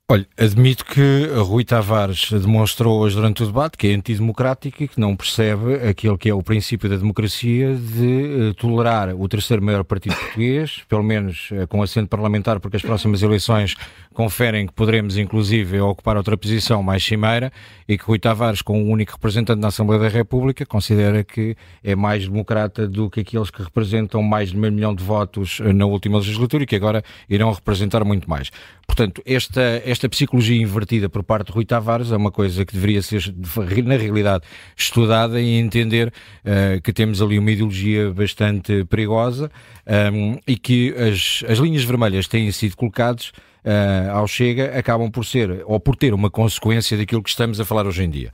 Olha, 0.10 0.26
admito 0.38 0.86
que 0.86 1.26
Rui 1.36 1.66
Tavares 1.66 2.32
demonstrou 2.32 2.98
hoje 2.98 3.14
durante 3.14 3.44
o 3.44 3.46
debate 3.46 3.78
que 3.78 3.88
é 3.88 3.94
antidemocrático 3.94 4.82
e 4.82 4.88
que 4.88 4.98
não 4.98 5.18
percebe 5.18 5.86
aquele 5.86 6.18
que 6.18 6.30
é 6.30 6.34
o 6.34 6.42
princípio 6.42 6.90
da 6.90 6.96
democracia 6.96 7.76
de 7.76 8.52
uh, 8.52 8.54
tolerar 8.54 9.14
o 9.14 9.28
terceiro 9.28 9.62
maior 9.62 9.84
partido 9.84 10.16
português, 10.16 10.82
pelo 10.88 11.04
menos 11.04 11.50
uh, 11.52 11.68
com 11.68 11.84
assento 11.84 12.08
parlamentar, 12.08 12.58
porque 12.62 12.78
as 12.78 12.82
próximas 12.82 13.22
eleições 13.22 13.76
conferem 14.14 14.66
que 14.66 14.72
poderemos, 14.72 15.18
inclusive, 15.18 15.82
ocupar 15.82 16.16
outra 16.16 16.38
posição 16.38 16.82
mais 16.82 17.04
cimeira 17.04 17.52
e 17.86 17.98
que 17.98 18.06
Rui 18.06 18.18
Tavares, 18.18 18.62
com 18.62 18.82
o 18.82 18.90
único 18.90 19.12
representante 19.12 19.60
na 19.60 19.68
Assembleia 19.68 20.02
da 20.02 20.08
República, 20.08 20.66
considera 20.66 21.22
que 21.22 21.58
é 21.84 21.98
mais 21.98 22.26
democrata 22.26 22.88
do 22.88 23.10
que 23.10 23.20
aqueles 23.20 23.52
que 23.52 23.62
representam 23.62 24.24
mais 24.24 24.52
de 24.52 24.58
meio 24.58 24.72
milhão 24.72 24.96
de 24.96 25.04
votos 25.04 25.60
uh, 25.60 25.74
na 25.74 25.86
última 25.86 26.18
legislatura 26.20 26.64
e 26.64 26.66
que 26.66 26.78
agora 26.78 27.04
irão 27.30 27.52
representar 27.52 28.06
muito 28.06 28.30
mais. 28.30 28.52
Portanto, 28.88 29.22
esta, 29.26 29.84
esta 29.86 29.97
psicologia 30.10 30.62
invertida 30.62 31.10
por 31.10 31.24
parte 31.24 31.48
de 31.48 31.54
Rui 31.54 31.66
Tavares 31.66 32.12
é 32.12 32.18
uma 32.18 32.32
coisa 32.32 32.66
que 32.66 32.74
deveria 32.74 33.02
ser, 33.02 33.34
na 33.86 33.96
realidade, 33.96 34.44
estudada 34.76 35.42
e 35.42 35.56
entender 35.56 36.10
uh, 36.10 36.82
que 36.82 36.94
temos 36.94 37.22
ali 37.22 37.40
uma 37.40 37.52
ideologia 37.52 38.12
bastante 38.12 38.86
perigosa 38.86 39.50
um, 39.88 40.34
ehm, 40.34 40.40
e 40.46 40.58
que 40.58 40.94
as, 40.94 41.44
as 41.50 41.58
linhas 41.58 41.84
vermelhas 41.84 42.28
têm 42.28 42.52
sido 42.52 42.76
colocadas 42.76 43.32
uh, 43.66 44.12
ao 44.12 44.28
Chega 44.28 44.78
acabam 44.78 45.10
por 45.10 45.26
ser, 45.26 45.64
ou 45.66 45.80
por 45.80 45.96
ter 45.96 46.14
uma 46.14 46.30
consequência 46.30 46.98
daquilo 46.98 47.24
que 47.24 47.30
estamos 47.30 47.60
a 47.60 47.66
falar 47.66 47.88
hoje 47.88 48.04
em 48.04 48.10
dia. 48.10 48.32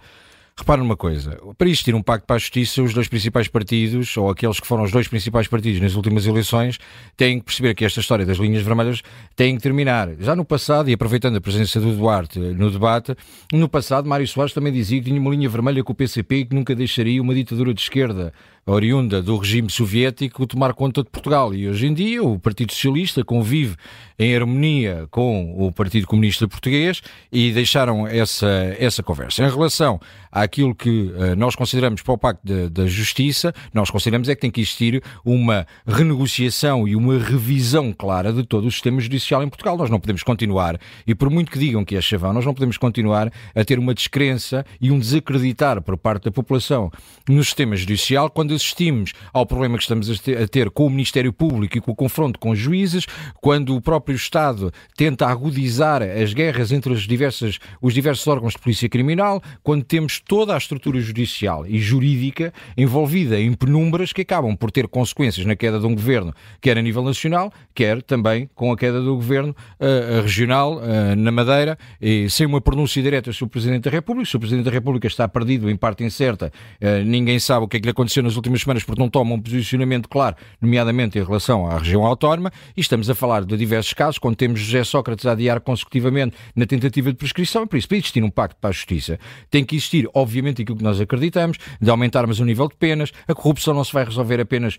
Repara 0.55 0.79
numa 0.79 0.95
coisa, 0.95 1.39
para 1.57 1.67
existir 1.67 1.95
um 1.95 2.01
pacto 2.01 2.27
para 2.27 2.35
a 2.35 2.39
justiça, 2.39 2.83
os 2.83 2.93
dois 2.93 3.07
principais 3.07 3.47
partidos, 3.47 4.15
ou 4.15 4.29
aqueles 4.29 4.59
que 4.59 4.67
foram 4.67 4.83
os 4.83 4.91
dois 4.91 5.07
principais 5.07 5.47
partidos 5.47 5.81
nas 5.81 5.95
últimas 5.95 6.27
eleições, 6.27 6.77
têm 7.17 7.39
que 7.39 7.45
perceber 7.45 7.73
que 7.73 7.83
esta 7.83 7.99
história 7.99 8.23
das 8.23 8.37
linhas 8.37 8.61
vermelhas 8.61 9.01
tem 9.35 9.55
que 9.55 9.63
terminar. 9.63 10.09
Já 10.19 10.35
no 10.35 10.45
passado, 10.45 10.91
e 10.91 10.93
aproveitando 10.93 11.37
a 11.37 11.41
presença 11.41 11.79
do 11.79 11.95
Duarte 11.95 12.37
no 12.37 12.69
debate, 12.69 13.15
no 13.51 13.67
passado 13.67 14.07
Mário 14.07 14.27
Soares 14.27 14.53
também 14.53 14.71
dizia 14.71 14.99
que 14.99 15.05
tinha 15.05 15.19
uma 15.19 15.31
linha 15.31 15.49
vermelha 15.49 15.83
com 15.83 15.91
o 15.91 15.95
PCP 15.95 16.35
e 16.35 16.45
que 16.45 16.53
nunca 16.53 16.75
deixaria 16.75 17.19
uma 17.19 17.33
ditadura 17.33 17.73
de 17.73 17.81
esquerda 17.81 18.31
oriunda 18.65 19.21
do 19.21 19.37
regime 19.37 19.69
soviético 19.69 20.47
tomar 20.47 20.73
conta 20.73 21.03
de 21.03 21.09
Portugal. 21.09 21.53
E 21.53 21.67
hoje 21.67 21.87
em 21.87 21.93
dia 21.93 22.23
o 22.23 22.39
Partido 22.39 22.71
Socialista 22.71 23.23
convive 23.23 23.75
em 24.17 24.35
harmonia 24.35 25.07
com 25.11 25.53
o 25.57 25.71
Partido 25.71 26.07
Comunista 26.07 26.47
Português 26.47 27.01
e 27.31 27.51
deixaram 27.51 28.07
essa, 28.07 28.47
essa 28.79 29.03
conversa. 29.03 29.43
Em 29.43 29.49
relação 29.49 29.99
àquilo 30.31 30.73
que 30.73 30.89
uh, 30.89 31.35
nós 31.35 31.55
consideramos 31.55 32.01
para 32.01 32.13
o 32.13 32.17
Pacto 32.17 32.69
da 32.69 32.85
Justiça, 32.85 33.53
nós 33.73 33.89
consideramos 33.89 34.29
é 34.29 34.35
que 34.35 34.41
tem 34.41 34.51
que 34.51 34.61
existir 34.61 35.03
uma 35.25 35.67
renegociação 35.85 36.87
e 36.87 36.95
uma 36.95 37.17
revisão 37.17 37.91
clara 37.91 38.31
de 38.31 38.43
todo 38.43 38.67
o 38.67 38.71
sistema 38.71 39.01
judicial 39.01 39.43
em 39.43 39.49
Portugal. 39.49 39.77
Nós 39.77 39.89
não 39.89 39.99
podemos 39.99 40.23
continuar, 40.23 40.79
e 41.05 41.13
por 41.13 41.29
muito 41.29 41.51
que 41.51 41.59
digam 41.59 41.83
que 41.83 41.95
é 41.95 42.01
chavão, 42.01 42.33
nós 42.33 42.45
não 42.45 42.53
podemos 42.53 42.77
continuar 42.77 43.31
a 43.53 43.65
ter 43.65 43.77
uma 43.77 43.93
descrença 43.93 44.65
e 44.79 44.91
um 44.91 44.99
desacreditar 44.99 45.81
por 45.81 45.97
parte 45.97 46.25
da 46.25 46.31
população 46.31 46.91
no 47.27 47.43
sistema 47.43 47.75
judicial 47.75 48.29
quando 48.29 48.52
assistimos 48.53 49.13
ao 49.31 49.45
problema 49.45 49.77
que 49.77 49.83
estamos 49.83 50.09
a 50.09 50.47
ter 50.47 50.69
com 50.69 50.87
o 50.87 50.89
Ministério 50.89 51.33
Público 51.33 51.77
e 51.77 51.81
com 51.81 51.91
o 51.91 51.95
confronto 51.95 52.39
com 52.39 52.55
juízes, 52.55 53.05
quando 53.41 53.75
o 53.75 53.81
próprio 53.81 54.15
Estado 54.15 54.71
tenta 54.95 55.27
agudizar 55.27 56.01
as 56.01 56.33
guerras 56.33 56.71
entre 56.71 56.93
as 56.93 57.01
diversas, 57.01 57.59
os 57.81 57.93
diversos 57.93 58.25
órgãos 58.27 58.53
de 58.53 58.59
polícia 58.59 58.89
criminal, 58.89 59.41
quando 59.61 59.83
temos 59.83 60.19
toda 60.19 60.53
a 60.53 60.57
estrutura 60.57 60.99
judicial 60.99 61.65
e 61.65 61.79
jurídica 61.79 62.53
envolvida 62.77 63.39
em 63.39 63.53
penumbras 63.53 64.13
que 64.13 64.21
acabam 64.21 64.55
por 64.55 64.71
ter 64.71 64.87
consequências 64.87 65.45
na 65.45 65.55
queda 65.55 65.79
de 65.79 65.85
um 65.85 65.95
governo, 65.95 66.33
quer 66.61 66.77
a 66.77 66.81
nível 66.81 67.03
nacional, 67.03 67.51
quer 67.73 68.01
também 68.01 68.49
com 68.55 68.71
a 68.71 68.77
queda 68.77 69.01
do 69.01 69.15
governo 69.15 69.55
uh, 69.79 70.21
regional 70.21 70.77
uh, 70.77 71.15
na 71.15 71.31
Madeira, 71.31 71.77
e 72.01 72.29
sem 72.29 72.45
uma 72.45 72.61
pronúncia 72.61 73.01
direta 73.01 73.31
sobre 73.31 73.45
o 73.45 73.51
Presidente 73.51 73.83
da 73.83 73.91
República. 73.91 74.29
Se 74.29 74.35
o 74.35 74.39
Presidente 74.39 74.65
da 74.65 74.71
República 74.71 75.07
está 75.07 75.27
perdido, 75.27 75.69
em 75.69 75.75
parte 75.75 76.03
incerta, 76.03 76.51
uh, 76.81 77.03
ninguém 77.05 77.39
sabe 77.39 77.65
o 77.65 77.67
que 77.67 77.77
é 77.77 77.79
que 77.79 77.85
lhe 77.85 77.91
aconteceu 77.91 78.21
nas 78.21 78.35
últimas 78.35 78.42
semanas 78.61 78.83
porque 78.83 79.01
não 79.01 79.09
tomam 79.09 79.35
um 79.35 79.41
posicionamento 79.41 80.07
claro, 80.07 80.35
nomeadamente 80.61 81.17
em 81.17 81.23
relação 81.23 81.67
à 81.67 81.77
região 81.77 82.05
autónoma, 82.05 82.51
e 82.75 82.81
estamos 82.81 83.09
a 83.09 83.15
falar 83.15 83.43
de 83.43 83.57
diversos 83.57 83.93
casos, 83.93 84.17
quando 84.17 84.35
temos 84.35 84.59
José 84.59 84.83
Sócrates 84.83 85.25
a 85.25 85.31
adiar 85.31 85.61
consecutivamente 85.61 86.35
na 86.55 86.65
tentativa 86.65 87.11
de 87.11 87.17
prescrição, 87.17 87.65
por 87.67 87.77
isso, 87.77 87.87
para 87.87 87.97
existir 87.97 88.23
um 88.23 88.29
pacto 88.29 88.57
para 88.59 88.69
a 88.69 88.73
justiça, 88.73 89.19
tem 89.49 89.63
que 89.63 89.75
existir, 89.75 90.07
obviamente, 90.13 90.61
aquilo 90.61 90.77
que 90.77 90.83
nós 90.83 90.99
acreditamos, 90.99 91.57
de 91.81 91.89
aumentarmos 91.89 92.39
o 92.39 92.45
nível 92.45 92.67
de 92.67 92.75
penas, 92.75 93.11
a 93.27 93.33
corrupção 93.33 93.73
não 93.73 93.83
se 93.83 93.93
vai 93.93 94.05
resolver 94.05 94.39
apenas 94.39 94.77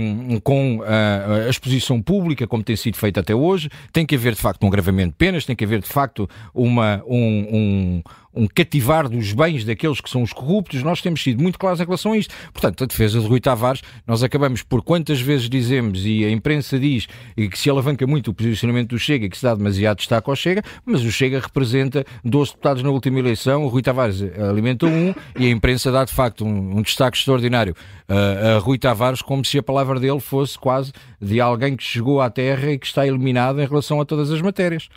um, 0.00 0.40
com 0.40 0.78
uh, 0.78 1.46
a 1.46 1.50
exposição 1.50 2.00
pública, 2.00 2.46
como 2.46 2.62
tem 2.62 2.76
sido 2.76 2.96
feito 2.96 3.20
até 3.20 3.34
hoje, 3.34 3.68
tem 3.92 4.06
que 4.06 4.14
haver, 4.14 4.34
de 4.34 4.40
facto, 4.40 4.62
um 4.64 4.68
agravamento 4.68 5.10
de 5.10 5.16
penas, 5.16 5.44
tem 5.44 5.56
que 5.56 5.64
haver, 5.64 5.80
de 5.80 5.88
facto, 5.88 6.28
uma, 6.54 7.02
um, 7.06 7.16
um 7.52 8.02
um 8.34 8.46
cativar 8.46 9.08
dos 9.08 9.32
bens 9.32 9.64
daqueles 9.64 10.00
que 10.00 10.10
são 10.10 10.22
os 10.22 10.32
corruptos. 10.32 10.82
Nós 10.82 11.00
temos 11.00 11.22
sido 11.22 11.42
muito 11.42 11.58
claros 11.58 11.80
em 11.80 11.84
relação 11.84 12.12
a 12.12 12.18
isto. 12.18 12.34
Portanto, 12.52 12.84
a 12.84 12.86
defesa 12.86 13.20
de 13.20 13.26
Rui 13.26 13.40
Tavares, 13.40 13.82
nós 14.06 14.22
acabamos 14.22 14.62
por 14.62 14.82
quantas 14.82 15.20
vezes 15.20 15.48
dizemos, 15.48 16.04
e 16.04 16.24
a 16.24 16.30
imprensa 16.30 16.78
diz, 16.78 17.06
que 17.36 17.58
se 17.58 17.70
alavanca 17.70 18.06
muito 18.06 18.30
o 18.30 18.34
posicionamento 18.34 18.90
do 18.90 18.98
Chega, 18.98 19.28
que 19.28 19.36
se 19.36 19.42
dá 19.42 19.54
demasiado 19.54 19.98
destaque 19.98 20.28
ao 20.28 20.36
Chega, 20.36 20.62
mas 20.84 21.02
o 21.02 21.12
Chega 21.12 21.40
representa 21.40 22.04
12 22.24 22.52
deputados 22.52 22.82
na 22.82 22.90
última 22.90 23.18
eleição, 23.18 23.64
o 23.64 23.68
Rui 23.68 23.82
Tavares 23.82 24.22
alimenta 24.38 24.86
um, 24.86 25.14
e 25.38 25.46
a 25.46 25.50
imprensa 25.50 25.90
dá 25.92 26.04
de 26.04 26.12
facto 26.12 26.44
um, 26.44 26.78
um 26.78 26.82
destaque 26.82 27.16
extraordinário 27.16 27.74
a, 28.08 28.56
a 28.56 28.58
Rui 28.58 28.78
Tavares, 28.78 29.22
como 29.22 29.44
se 29.44 29.58
a 29.58 29.62
palavra 29.62 29.98
dele 29.98 30.20
fosse 30.20 30.58
quase 30.58 30.92
de 31.24 31.40
alguém 31.40 31.76
que 31.76 31.82
chegou 31.82 32.20
à 32.20 32.28
Terra 32.30 32.72
e 32.72 32.78
que 32.78 32.86
está 32.86 33.06
eliminado 33.06 33.60
em 33.60 33.66
relação 33.66 34.00
a 34.00 34.04
todas 34.04 34.30
as 34.30 34.40
matérias. 34.40 34.88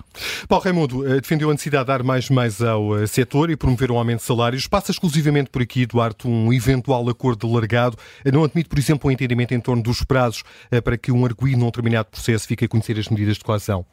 Paulo 0.48 0.64
Raimundo 0.64 1.08
eh, 1.08 1.22
defendeu 1.22 1.50
a 1.50 1.54
necessidade 1.54 1.86
de 1.86 1.88
dar 1.88 2.04
mais 2.04 2.30
mais 2.30 2.62
ao 2.62 2.98
eh, 2.98 3.08
setor 3.08 3.50
e 3.50 3.56
promover 3.56 3.92
um 3.92 3.98
aumento 3.98 4.20
de 4.20 4.26
salários. 4.26 4.68
Passa 4.68 4.92
exclusivamente 4.92 5.50
por 5.50 5.62
aqui, 5.62 5.86
Duarte, 5.86 6.28
um 6.28 6.52
eventual 6.52 7.08
acordo 7.10 7.52
largado. 7.52 7.98
Eh, 8.26 8.32
não 8.32 8.44
admite, 8.44 8.70
por 8.70 8.78
exemplo, 8.78 9.10
um 9.10 9.12
entendimento 9.12 9.54
em 9.54 9.60
torno 9.60 9.82
dos 9.82 10.04
prazos 10.04 10.44
para 10.84 10.98
que 10.98 11.12
um 11.12 11.26
arguído 11.26 11.60
num 11.60 11.68
determinado 11.68 12.10
processo 12.10 12.48
fique 12.48 12.66
a 12.66 12.68
conhecer 12.68 13.00
as 13.00 13.08
medidas 13.08 13.38
de 13.38 13.44
coação? 13.44 13.86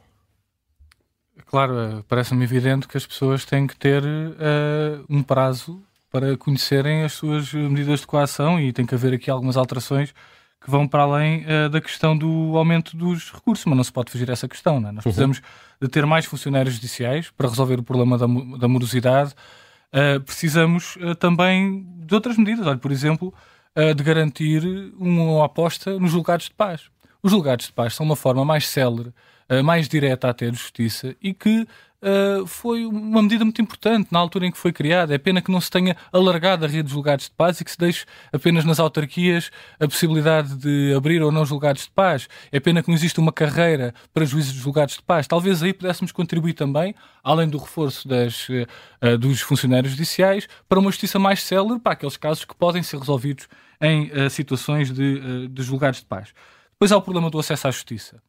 Claro, 1.46 2.04
parece-me 2.08 2.44
evidente 2.44 2.88
que 2.88 2.96
as 2.96 3.06
pessoas 3.06 3.44
têm 3.44 3.66
que 3.66 3.76
ter 3.76 4.02
uh, 4.02 5.04
um 5.08 5.22
prazo 5.22 5.80
para 6.10 6.36
conhecerem 6.36 7.04
as 7.04 7.12
suas 7.12 7.52
medidas 7.52 8.00
de 8.00 8.06
coação 8.06 8.60
e 8.60 8.72
tem 8.72 8.86
que 8.86 8.94
haver 8.94 9.14
aqui 9.14 9.30
algumas 9.30 9.56
alterações 9.56 10.14
que 10.64 10.70
vão 10.70 10.88
para 10.88 11.02
além 11.02 11.44
uh, 11.44 11.68
da 11.68 11.78
questão 11.78 12.16
do 12.16 12.56
aumento 12.56 12.96
dos 12.96 13.30
recursos, 13.30 13.66
mas 13.66 13.76
não 13.76 13.84
se 13.84 13.92
pode 13.92 14.10
fugir 14.10 14.30
a 14.30 14.32
essa 14.32 14.48
questão. 14.48 14.80
Não 14.80 14.88
é? 14.88 14.92
Nós 14.92 15.04
uhum. 15.04 15.10
precisamos 15.10 15.38
uhum. 15.38 15.44
de 15.82 15.88
ter 15.88 16.06
mais 16.06 16.24
funcionários 16.24 16.74
judiciais 16.74 17.30
para 17.30 17.50
resolver 17.50 17.78
o 17.78 17.82
problema 17.82 18.16
da, 18.16 18.26
da 18.56 18.66
morosidade. 18.66 19.34
Uh, 19.92 20.20
precisamos 20.22 20.96
uh, 20.96 21.14
também 21.16 21.86
de 21.98 22.14
outras 22.14 22.38
medidas, 22.38 22.66
Olha, 22.66 22.78
por 22.78 22.90
exemplo, 22.90 23.32
de 23.96 24.04
garantir 24.04 24.62
uma 24.96 25.46
aposta 25.46 25.98
nos 25.98 26.12
julgados 26.12 26.46
de 26.46 26.54
paz. 26.54 26.82
Os 27.20 27.32
julgados 27.32 27.66
de 27.66 27.72
paz 27.72 27.94
são 27.94 28.06
uma 28.06 28.14
forma 28.14 28.44
mais 28.44 28.68
célere, 28.68 29.12
mais 29.64 29.88
direta 29.88 30.28
até 30.28 30.48
de 30.48 30.56
justiça 30.56 31.16
e 31.20 31.34
que 31.34 31.66
uh, 32.04 32.46
foi 32.46 32.84
uma 32.84 33.22
medida 33.22 33.44
muito 33.44 33.60
importante 33.60 34.08
na 34.10 34.18
altura 34.18 34.46
em 34.46 34.52
que 34.52 34.58
foi 34.58 34.72
criada. 34.72 35.14
É 35.14 35.18
pena 35.18 35.40
que 35.40 35.50
não 35.50 35.60
se 35.60 35.70
tenha 35.70 35.96
alargado 36.12 36.64
a 36.64 36.68
rede 36.68 36.84
de 36.84 36.90
julgados 36.90 37.26
de 37.26 37.30
paz 37.32 37.60
e 37.60 37.64
que 37.64 37.70
se 37.70 37.78
deixe 37.78 38.04
apenas 38.32 38.64
nas 38.64 38.78
autarquias 38.78 39.50
a 39.80 39.88
possibilidade 39.88 40.54
de 40.56 40.94
abrir 40.94 41.22
ou 41.22 41.32
não 41.32 41.44
julgados 41.46 41.84
de 41.84 41.90
paz. 41.90 42.28
É 42.52 42.60
pena 42.60 42.82
que 42.82 42.88
não 42.88 42.94
exista 42.94 43.20
uma 43.20 43.32
carreira 43.32 43.94
para 44.12 44.24
juízes 44.24 44.52
de 44.52 44.58
julgados 44.58 44.96
de 44.96 45.02
paz. 45.02 45.26
Talvez 45.26 45.62
aí 45.62 45.72
pudéssemos 45.72 46.12
contribuir 46.12 46.54
também, 46.54 46.94
além 47.22 47.48
do 47.48 47.58
reforço 47.58 48.06
das, 48.06 48.48
uh, 48.48 49.18
dos 49.18 49.40
funcionários 49.40 49.92
judiciais, 49.92 50.46
para 50.68 50.78
uma 50.78 50.90
justiça 50.90 51.18
mais 51.18 51.42
célere 51.42 51.80
para 51.80 51.92
aqueles 51.92 52.16
casos 52.16 52.44
que 52.44 52.54
podem 52.54 52.82
ser 52.82 52.98
resolvidos 52.98 53.48
em 53.80 54.10
uh, 54.12 54.28
situações 54.30 54.92
de, 54.92 55.48
de 55.48 55.62
julgados 55.62 56.00
de 56.00 56.06
paz. 56.06 56.34
Depois 56.72 56.92
há 56.92 56.96
o 56.96 57.02
problema 57.02 57.30
do 57.30 57.38
acesso 57.38 57.68
à 57.68 57.70
justiça. 57.70 58.20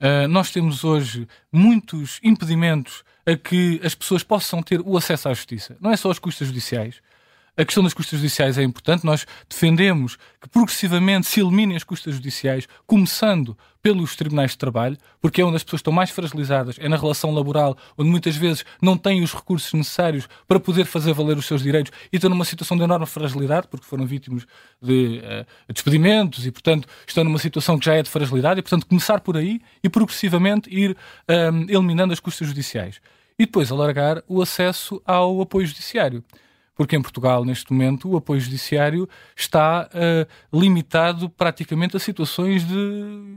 Uh, 0.00 0.28
nós 0.28 0.50
temos 0.50 0.84
hoje 0.84 1.26
muitos 1.52 2.18
impedimentos 2.22 3.04
a 3.26 3.36
que 3.36 3.80
as 3.82 3.94
pessoas 3.94 4.22
possam 4.22 4.62
ter 4.62 4.80
o 4.84 4.96
acesso 4.96 5.28
à 5.28 5.34
justiça. 5.34 5.76
Não 5.80 5.90
é 5.90 5.96
só 5.96 6.10
as 6.10 6.18
custas 6.18 6.48
judiciais. 6.48 7.00
A 7.56 7.64
questão 7.64 7.84
das 7.84 7.94
custas 7.94 8.18
judiciais 8.18 8.58
é 8.58 8.64
importante. 8.64 9.04
Nós 9.04 9.24
defendemos 9.48 10.16
que 10.40 10.48
progressivamente 10.48 11.28
se 11.28 11.40
eliminem 11.40 11.76
as 11.76 11.84
custas 11.84 12.14
judiciais, 12.14 12.66
começando 12.84 13.56
pelos 13.80 14.16
tribunais 14.16 14.52
de 14.52 14.58
trabalho, 14.58 14.96
porque 15.20 15.40
é 15.40 15.44
onde 15.44 15.56
as 15.56 15.62
pessoas 15.62 15.78
estão 15.78 15.92
mais 15.92 16.10
fragilizadas, 16.10 16.76
é 16.80 16.88
na 16.88 16.96
relação 16.96 17.30
laboral, 17.30 17.76
onde 17.96 18.10
muitas 18.10 18.34
vezes 18.34 18.64
não 18.82 18.96
têm 18.96 19.22
os 19.22 19.32
recursos 19.32 19.72
necessários 19.72 20.26
para 20.48 20.58
poder 20.58 20.84
fazer 20.84 21.12
valer 21.12 21.36
os 21.36 21.46
seus 21.46 21.62
direitos 21.62 21.92
e 22.12 22.16
estão 22.16 22.28
numa 22.28 22.44
situação 22.44 22.76
de 22.76 22.82
enorme 22.82 23.06
fragilidade, 23.06 23.68
porque 23.68 23.86
foram 23.86 24.04
vítimas 24.04 24.44
de 24.82 25.20
uh, 25.22 25.72
despedimentos 25.72 26.44
e, 26.46 26.50
portanto, 26.50 26.88
estão 27.06 27.22
numa 27.22 27.38
situação 27.38 27.78
que 27.78 27.84
já 27.84 27.94
é 27.94 28.02
de 28.02 28.10
fragilidade 28.10 28.58
e, 28.58 28.62
portanto, 28.62 28.86
começar 28.86 29.20
por 29.20 29.36
aí 29.36 29.60
e 29.82 29.88
progressivamente 29.88 30.68
ir 30.74 30.90
um, 30.90 30.94
eh, 31.28 31.66
eliminando 31.68 32.12
as 32.12 32.20
custas 32.20 32.48
judiciais. 32.48 33.00
E 33.38 33.46
depois 33.46 33.70
alargar 33.70 34.22
o 34.26 34.40
acesso 34.40 35.00
ao 35.04 35.40
apoio 35.40 35.66
judiciário 35.66 36.24
porque 36.74 36.96
em 36.96 37.02
Portugal, 37.02 37.44
neste 37.44 37.72
momento, 37.72 38.10
o 38.10 38.16
apoio 38.16 38.40
judiciário 38.40 39.08
está 39.36 39.88
uh, 39.88 40.58
limitado 40.58 41.30
praticamente 41.30 41.96
a 41.96 42.00
situações 42.00 42.66
de 42.66 42.74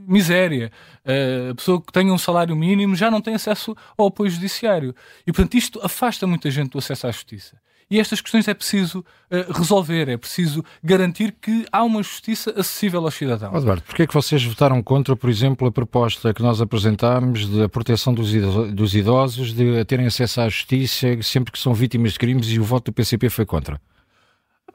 miséria. 0.08 0.72
Uh, 1.06 1.52
a 1.52 1.56
pessoa 1.56 1.82
que 1.82 1.92
tem 1.92 2.12
um 2.12 2.18
salário 2.18 2.56
mínimo 2.56 2.96
já 2.96 3.12
não 3.12 3.22
tem 3.22 3.36
acesso 3.36 3.76
ao 3.98 4.08
apoio 4.08 4.30
judiciário. 4.30 4.96
E, 5.26 5.32
portanto, 5.32 5.56
isto 5.56 5.80
afasta 5.84 6.26
muita 6.26 6.50
gente 6.50 6.72
do 6.72 6.80
acesso 6.80 7.08
à 7.08 7.12
justiça. 7.12 7.58
E 7.90 8.00
estas 8.00 8.20
questões 8.20 8.48
é 8.50 8.54
preciso 8.54 9.00
uh, 9.00 9.54
resolver, 9.54 10.10
é 10.10 10.18
preciso 10.18 10.64
garantir 10.84 11.34
que 11.42 11.66
há 11.72 11.84
uma 11.84 12.04
justiça 12.04 12.52
acessível 12.52 13.04
aos 13.06 13.14
cidadãos. 13.14 13.56
Eduardo, 13.56 13.84
porquê 13.84 14.04
é 14.04 14.08
que 14.08 14.14
vocês 14.14 14.44
votaram 14.44 14.84
contra, 14.84 15.16
por 15.16 15.30
exemplo, 15.30 15.68
a 15.68 15.72
proposta 15.72 16.34
que 16.34 16.42
nós 16.42 16.60
apresentámos 16.60 17.48
da 17.48 17.70
proteção 17.70 18.14
dos 18.14 18.94
idosos, 18.94 19.54
de 19.54 19.86
terem 19.86 20.06
acesso 20.06 20.42
à 20.42 20.50
justiça 20.50 21.22
sempre 21.22 21.52
que 21.52 21.60
são 21.60 21.74
vítimas 21.74 22.14
de 22.14 22.20
crimes 22.20 22.48
e 22.50 22.60
o 22.60 22.64
voto 22.64 22.92
do 22.92 22.94
PCP 22.94 23.30
foi 23.30 23.46
contra? 23.46 23.80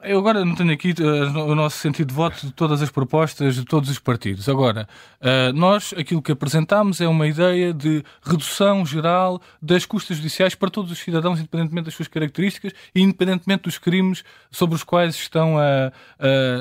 Eu 0.05 0.19
agora 0.19 0.43
não 0.43 0.53
tenho 0.53 0.71
aqui 0.71 0.93
uh, 0.99 1.39
o 1.45 1.55
nosso 1.55 1.77
sentido 1.77 2.09
de 2.09 2.13
voto 2.13 2.45
de 2.45 2.51
todas 2.51 2.81
as 2.81 2.91
propostas 2.91 3.55
de 3.55 3.63
todos 3.63 3.89
os 3.89 3.99
partidos. 3.99 4.49
Agora, 4.49 4.87
uh, 5.21 5.53
nós 5.53 5.93
aquilo 5.97 6.21
que 6.21 6.31
apresentámos 6.31 6.99
é 6.99 7.07
uma 7.07 7.25
ideia 7.25 7.73
de 7.73 8.03
redução 8.21 8.85
geral 8.85 9.41
das 9.61 9.85
custas 9.85 10.17
judiciais 10.17 10.55
para 10.55 10.69
todos 10.69 10.91
os 10.91 10.99
cidadãos, 10.99 11.39
independentemente 11.39 11.85
das 11.85 11.93
suas 11.93 12.09
características 12.09 12.73
e 12.93 13.01
independentemente 13.01 13.63
dos 13.63 13.77
crimes 13.77 14.25
sobre 14.51 14.75
os 14.75 14.83
quais 14.83 15.15
estão 15.15 15.57
a, 15.57 15.91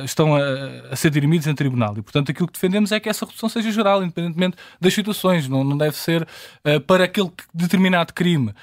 estão 0.04 0.36
a, 0.36 0.40
a, 0.92 0.96
ser 0.96 1.10
dirimidos 1.10 1.46
em 1.46 1.54
tribunal. 1.54 1.94
E, 1.98 2.02
portanto, 2.02 2.30
aquilo 2.30 2.46
que 2.46 2.54
defendemos 2.54 2.92
é 2.92 3.00
que 3.00 3.08
essa 3.08 3.26
redução 3.26 3.48
seja 3.48 3.72
geral, 3.72 4.02
independentemente 4.04 4.56
das 4.80 4.94
situações. 4.94 5.48
Não, 5.48 5.64
não 5.64 5.76
deve 5.76 5.96
ser 5.96 6.22
uh, 6.22 6.80
para 6.86 7.04
aquele 7.04 7.30
determinado 7.52 8.12
crime. 8.12 8.54